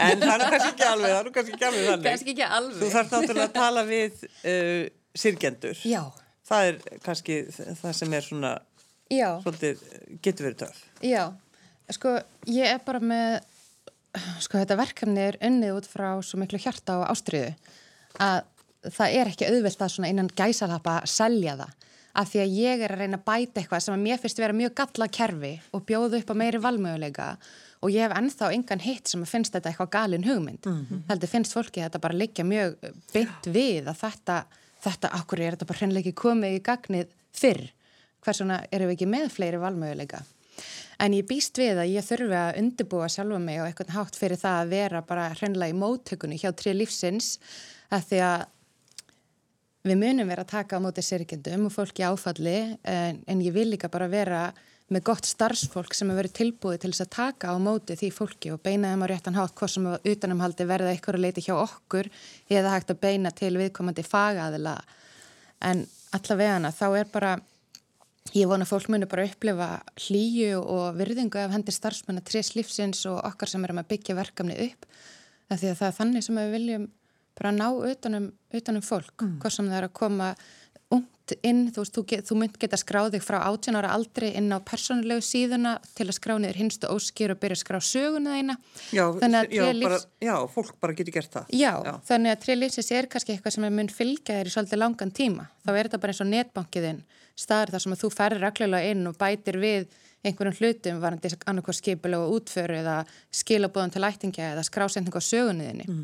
[0.00, 2.08] En það er kannski ekki alveg, það er nú kannski ekki alveg þannig.
[2.10, 2.80] Kannski ekki alveg.
[2.80, 4.82] Þú þarf náttúrulega að tala við uh,
[5.24, 5.84] sirgjendur.
[5.90, 6.02] Já,
[6.50, 7.34] Það er kannski
[7.78, 8.48] það sem er svona,
[9.12, 9.84] já, svolítið,
[10.24, 10.80] getur verið töf.
[11.06, 11.22] já.
[11.90, 12.16] Sko,
[12.46, 13.40] ég er bara með,
[14.44, 17.54] sko, þetta verkefni er unnið út frá svo miklu hjarta og ástriðu
[18.20, 18.42] að
[18.88, 21.74] það er ekki auðvelt að svona innan gæsalappa selja það.
[22.20, 24.56] Af því að ég er að reyna að bæta eitthvað sem að mér finnst vera
[24.56, 27.26] mjög galla kerfi og bjóða upp á meiri valmöguleika
[27.80, 30.66] og ég hef ennþá engan hitt sem að finnst þetta eitthvað galin hugmynd.
[30.66, 31.02] Mm -hmm.
[31.08, 32.74] Heldur finnst fólki þetta bara liggja mjög
[33.12, 34.44] beint við að þetta,
[34.82, 37.70] þetta, akkur er þetta bara hreinlega ekki komið í gagnið fyrr.
[38.20, 40.24] Hversuna erum við ekki með fleiri valmöguleika?
[41.00, 44.40] En ég býst við að ég þurfi að undirbúa sjálfa mig á eitthvað hátt fyrir
[44.40, 47.38] það að vera bara hreinlega í móttökunni hjá tri lífsins
[47.88, 48.42] að því að
[49.88, 53.70] við munum vera að taka á móti sirkjendum og fólki áfalli en, en ég vil
[53.72, 54.50] líka bara vera
[54.90, 58.50] með gott starfsfólk sem er verið tilbúið til þess að taka á móti því fólki
[58.52, 62.10] og beina þeim á réttan hátt hvort sem utanumhaldi verða eitthvað að leita hjá okkur
[62.50, 64.74] eða hægt að beina til viðkomandi fagaðila.
[65.62, 65.84] En
[66.16, 67.36] allavega þá er bara
[68.36, 69.68] Ég vona fólk muni bara upplifa
[70.06, 74.14] hlýju og virðingu af hendir starfsmenn að trés lífsins og okkar sem erum að byggja
[74.18, 74.86] verkefni upp.
[75.50, 76.88] Það því að það er þannig sem við viljum
[77.40, 79.16] bara ná utanum, utanum fólk.
[79.24, 79.36] Mm.
[79.42, 80.28] Hvort sem það er að koma
[80.90, 84.50] ungt inn, þú þú, get, þú mynd geta skráð þig frá 18 ára aldrei inn
[84.50, 88.56] á persónulegu síðuna til að skrá niður hinstu óskýr og byrja að skrá söguna þeina.
[88.94, 89.04] Já,
[89.54, 91.46] já, lífs- já, fólk bara getur gert það.
[91.54, 91.92] Já, Já.
[92.10, 95.46] þannig að tré lífsins er kannski eitthvað sem mun fylgja þér í svolítið langan tíma.
[95.66, 97.02] Þá er þetta bara eins og netbankiðinn
[97.40, 99.88] staður þar sem að þú ferir reglulega inn og bætir við
[100.20, 102.96] einhverjum hlutum varandi annarkoð skipulega útföru eða
[103.34, 105.86] skilabóðan til ættingja eða skrásending á sögunniðinni.
[105.88, 106.02] Mm.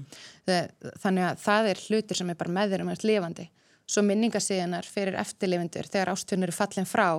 [1.02, 3.46] Þannig að það er hlutur sem er bara með þér um að lifandi.
[3.86, 7.10] Svo minningasíðanar fyrir eftirlifindur þegar ástunur er fallin frá.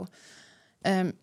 [0.88, 1.14] Um,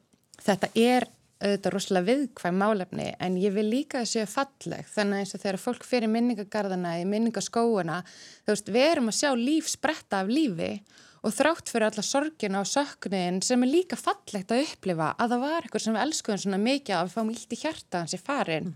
[0.46, 1.08] þetta er
[1.44, 5.42] auðvitað rosalega viðkvæm málefni en ég vil líka að séu falleg þannig að eins og
[5.42, 7.98] þegar fólk fyrir minningagarðana í minningaskóuna,
[8.46, 12.60] þú veist, við erum að sjá líf spretta af lífi og þrátt fyrir alla sorgina
[12.60, 16.42] og söknuðin sem er líka fallegt að upplifa að það var eitthvað sem við elskuðum
[16.42, 18.74] svona mikið að við fáum illt í hjarta hans í farin.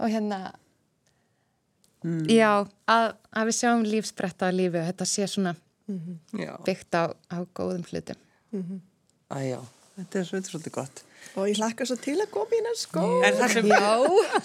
[0.00, 0.38] Og hérna
[2.30, 2.50] já,
[2.88, 3.06] að,
[3.36, 5.54] að við sjáum líf spretta af lífi og þetta sé svona
[6.34, 8.18] Já, byggt á, á góðum hlutum.
[9.30, 9.60] Æjá,
[9.94, 11.02] þetta er, þetta er svolítið gott.
[11.36, 13.04] Og ég hlakka svo til að koma í næst sko.
[13.26, 13.84] En það sem, Já,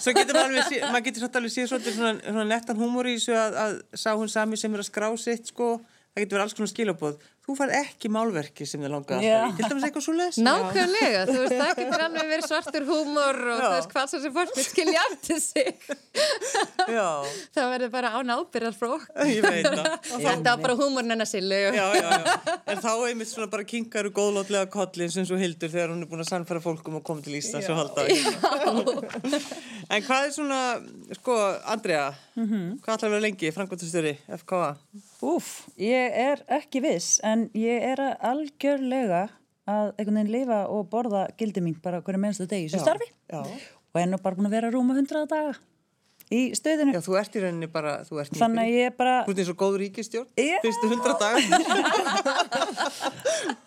[0.04, 3.08] svo getur maður alveg, sé- maður getur satt alveg séð svolítið svona, svona nettan húmor
[3.10, 3.74] í þessu að, að
[4.04, 5.68] sá hún sami sem er að skrá sitt, sko,
[6.12, 7.20] það getur verið alls konar skilabóð.
[7.42, 9.30] Þú fær ekki málverki sem þið alltaf í.
[9.58, 10.36] Til dæmis eitthvað svo les.
[10.46, 14.34] nákvæmlega, þú veist, það getur alveg verið svartur húmor og þú veist hvað svo sem
[14.36, 15.72] fólk vil skilja aftur sig
[16.96, 17.08] Já,
[17.56, 19.90] það verður bara án ábyrðar frá okkur ég veit það.
[19.90, 21.58] Og þá- Þetta var bara húmorinn hennar Sillu.
[21.74, 22.56] Já, já, já.
[22.72, 26.22] En þá einmitt svona bara kinkaru góðlátlega kollin sem svo hildur þegar hún er búin
[26.22, 29.02] að sannfæra fólkum að koma til Íslands og halda það.
[29.92, 30.58] En hvað er svona,
[31.18, 31.34] sko,
[31.68, 34.70] Andrea, hvað ætlar að vera lengi, frangværtastöri, FKA?
[35.22, 39.22] Úf, ég er ekki viss en ég er að algjörlega
[39.70, 43.42] að einhvern veginn lifa og borða gildi mín bara hverju mennstu degi sem starfi Já.
[43.42, 45.60] og er nú bara búin að vera rúma hundraða daga
[46.32, 46.94] í stöðinu.
[46.96, 49.40] Já, þú ert í rauninni bara, þú ert Þannig að ég er bara, Þú ert
[49.42, 50.58] eins og góð ríkistjórn, Já.
[50.64, 51.12] fyrstu hundra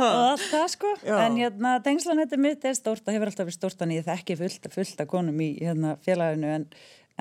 [0.01, 1.15] og allt það sko, Já.
[1.27, 4.69] en hérna tengslanetið mitt er stórt, það hefur alltaf verið stórt en ég þekki fullt,
[4.73, 6.67] fullt af konum í hérna, félaginu en,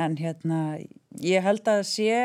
[0.00, 0.60] en hérna
[1.20, 2.18] ég held að sé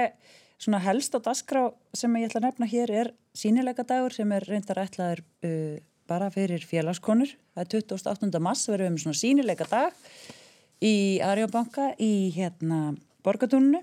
[0.59, 4.45] svona helst á dasgrá sem ég ætla að nefna hér er sínilega dagur sem er
[4.47, 5.77] reyndar ætlaður uh,
[6.09, 8.41] bara fyrir félagskonur, það er 28.
[8.41, 9.93] mass verðum við með svona sínilega dag
[10.81, 13.81] í Arjóbanka í hérna borgatúninu,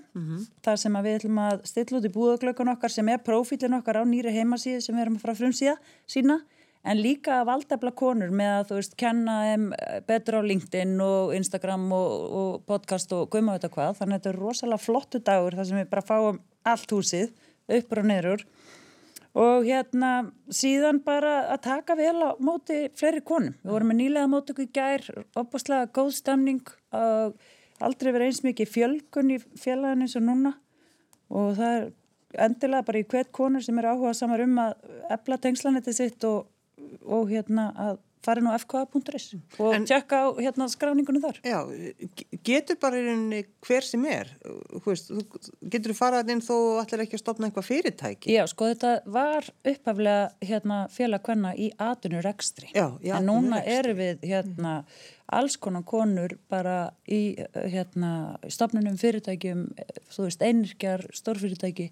[0.65, 4.03] þar sem við ætlum að stilla út í búðaglökun okkar sem er prófílin okkar á
[4.09, 5.75] nýri heimasíðu sem við erum að fara frum síða,
[6.09, 6.39] sína
[6.87, 10.95] en líka að valdefla konur með að þú veist kenna þeim eh, betur á LinkedIn
[11.03, 15.21] og Instagram og, og podcast og guðma þetta hvað, þannig að þetta er rosalega flottu
[15.29, 17.33] dagur þar sem við bara fáum allt húsið
[17.77, 18.45] uppur og niður
[19.37, 20.11] og hérna
[20.49, 23.53] síðan bara að taka vel á móti fleiri konum.
[23.61, 25.05] Við vorum með nýlega mótöku í gær,
[25.37, 26.63] opaslega góð stemning
[26.95, 27.37] og
[27.83, 30.53] aldrei verið eins mikið fjölgun í félaginu eins og núna
[31.27, 31.87] og það er
[32.47, 34.73] endilega bara í hvert konur sem er áhuga samar um að
[35.13, 36.47] efla tengslanetið sitt og,
[37.05, 39.27] og hérna að fara inn á fka.is
[39.63, 41.39] og En- tjekka á hérna skráningunum þar.
[41.47, 41.59] Já,
[42.19, 44.29] ge- getur bara í rauninni hver sem er,
[45.07, 45.23] þú
[45.71, 48.35] getur þú farað inn þó allir ekki að stopna eitthvað fyrirtæki.
[48.37, 51.71] Já, sko þetta var upphaflega hérna félag hvenna í
[53.07, 54.83] í En núna erum við hérna
[55.27, 57.35] alls konar konur bara í
[57.67, 58.11] hérna
[58.47, 59.65] stofnunum fyrirtækjum,
[60.13, 61.89] þú veist, einirkjar, stórfyrirtæki,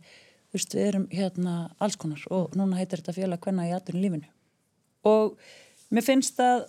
[0.52, 4.30] þú veist, við erum hérna alls konar og núna heitir þetta félag hvenna í atvinnulífinu.
[5.06, 5.36] Og
[5.94, 6.66] mér finnst að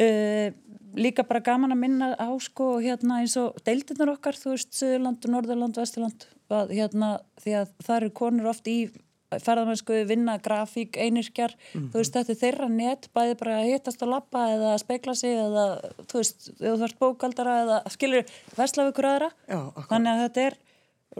[0.00, 0.48] uh,
[0.96, 5.24] líka bara gaman að minna á sko hérna eins og deildirnar okkar, þú veist, Suðurland,
[5.30, 8.76] Norðurland, Vesturland, að, hérna, því að það eru konur oft í
[9.32, 14.12] ferðamennsku, vinna, grafík, einirkjar, þú veist, þetta er þeirra net, bæði bara að hittast og
[14.12, 15.64] lappa eða að speikla sig eða,
[16.10, 19.30] þú veist, þú ert bókaldara eða skilur vesla við ykkur aðra.
[19.46, 19.88] Já, akkurat.
[19.94, 20.58] Þannig að þetta er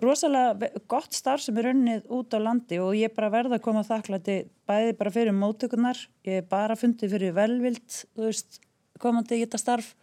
[0.00, 3.82] rosalega gott starf sem er unnið út á landi og ég bara verða að koma
[3.84, 4.36] þakklæti
[4.68, 8.60] bæði bara fyrir móttökunar, ég er bara fundið fyrir velvild, þú veist,
[9.02, 9.94] komandi í þetta starf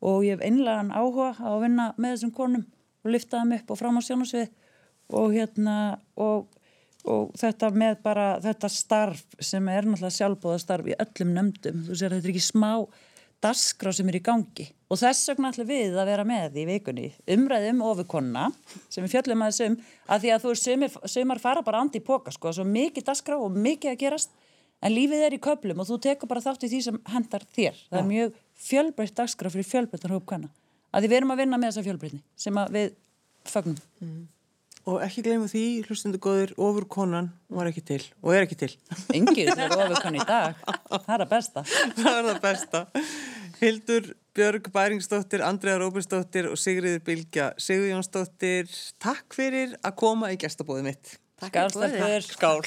[0.00, 2.64] og ég hef einlegan áhuga á að vinna með þessum konum
[3.04, 4.48] og lyfta þeim upp og fram á sjónasvið
[5.20, 5.76] og hérna
[6.16, 6.48] og,
[7.04, 11.94] og þetta með bara þetta starf sem er náttúrulega sjálfbóða starf í öllum nefndum, þú
[11.94, 12.72] sér þetta er ekki smá
[13.44, 14.66] dasgrá sem er í gangi.
[14.90, 18.48] Og þess vegna ætlum við að vera með í vikunni umræðum ofurkonna
[18.90, 19.76] sem við fjöllum að þessum
[20.10, 23.38] að því að þú sumir, sumar fara bara andi í póka sko, svo mikið dasgrá
[23.38, 24.34] og mikið að gerast
[24.80, 27.78] en lífið er í köplum og þú tekur bara þátt í því sem hendar þér.
[27.90, 30.50] Það er mjög fjölbreytt dagskrá fyrir fjölbreyttan hóp kanna
[30.90, 32.92] að því við erum að vinna með þessa fjölbreytni sem við
[33.48, 33.80] fögnum
[34.88, 38.70] Og ekki gleyma því, hlustundu góðir, ofur konan var ekki til og er ekki til.
[39.12, 41.64] engir þeir eru ofurkonna í dag það er að besta
[41.98, 42.82] það er það besta.
[43.60, 44.06] Hildur
[44.36, 48.70] Björg Bæringsdóttir, Andrea Róbersdóttir og Sigriður Bilgja Sigurjónsdóttir,
[49.02, 51.12] takk fyrir að koma í gestabóðið mitt.
[51.44, 52.62] skálstarfur Skál.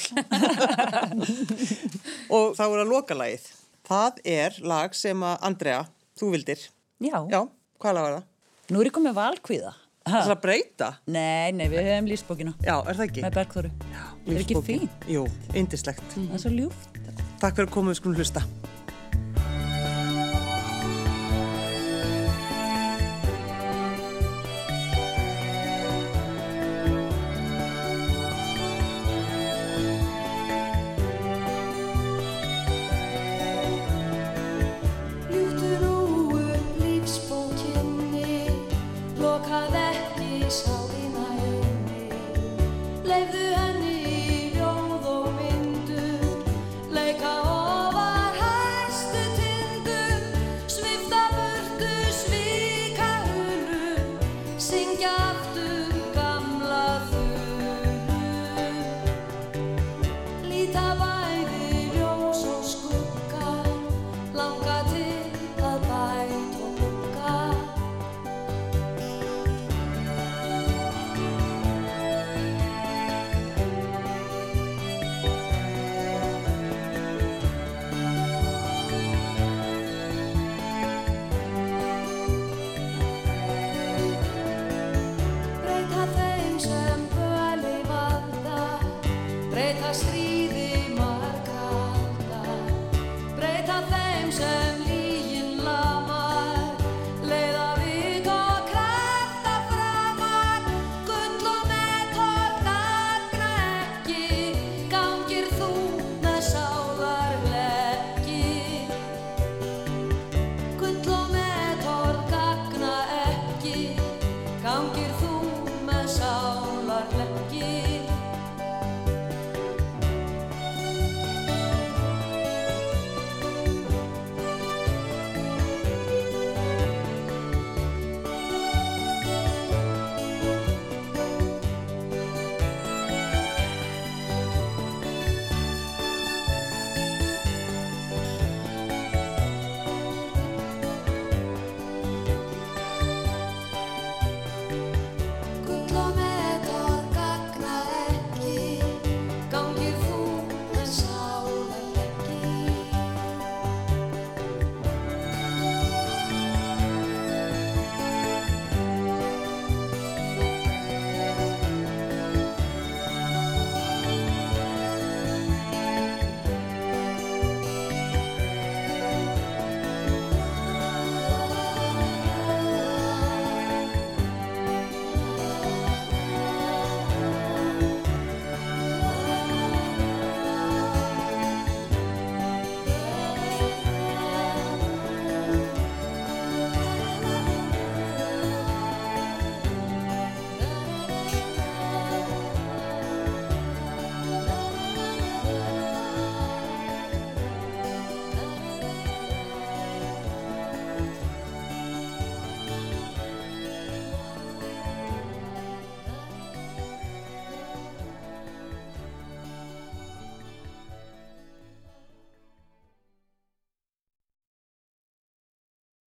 [2.36, 3.48] og þá er að loka lagið.
[3.88, 5.82] Það er lag sem að Andrea,
[6.20, 6.62] þú vildir.
[7.02, 7.18] já.
[7.32, 7.40] Já,
[7.82, 8.30] hvað lag var það?
[8.72, 9.72] nú er ég komið valkvíða
[10.04, 10.88] Það er að breyta?
[11.08, 13.22] nei, nei, við höfum lífsbókina Já, er það ekki?
[13.24, 14.82] með Bergþóru er ekki Lífsbókin.
[14.84, 15.22] fín, Jú,
[15.56, 16.04] indislegt.
[16.12, 17.00] það er svo ljúft
[17.40, 18.42] Takk fyrir að koma við skulum hlusta.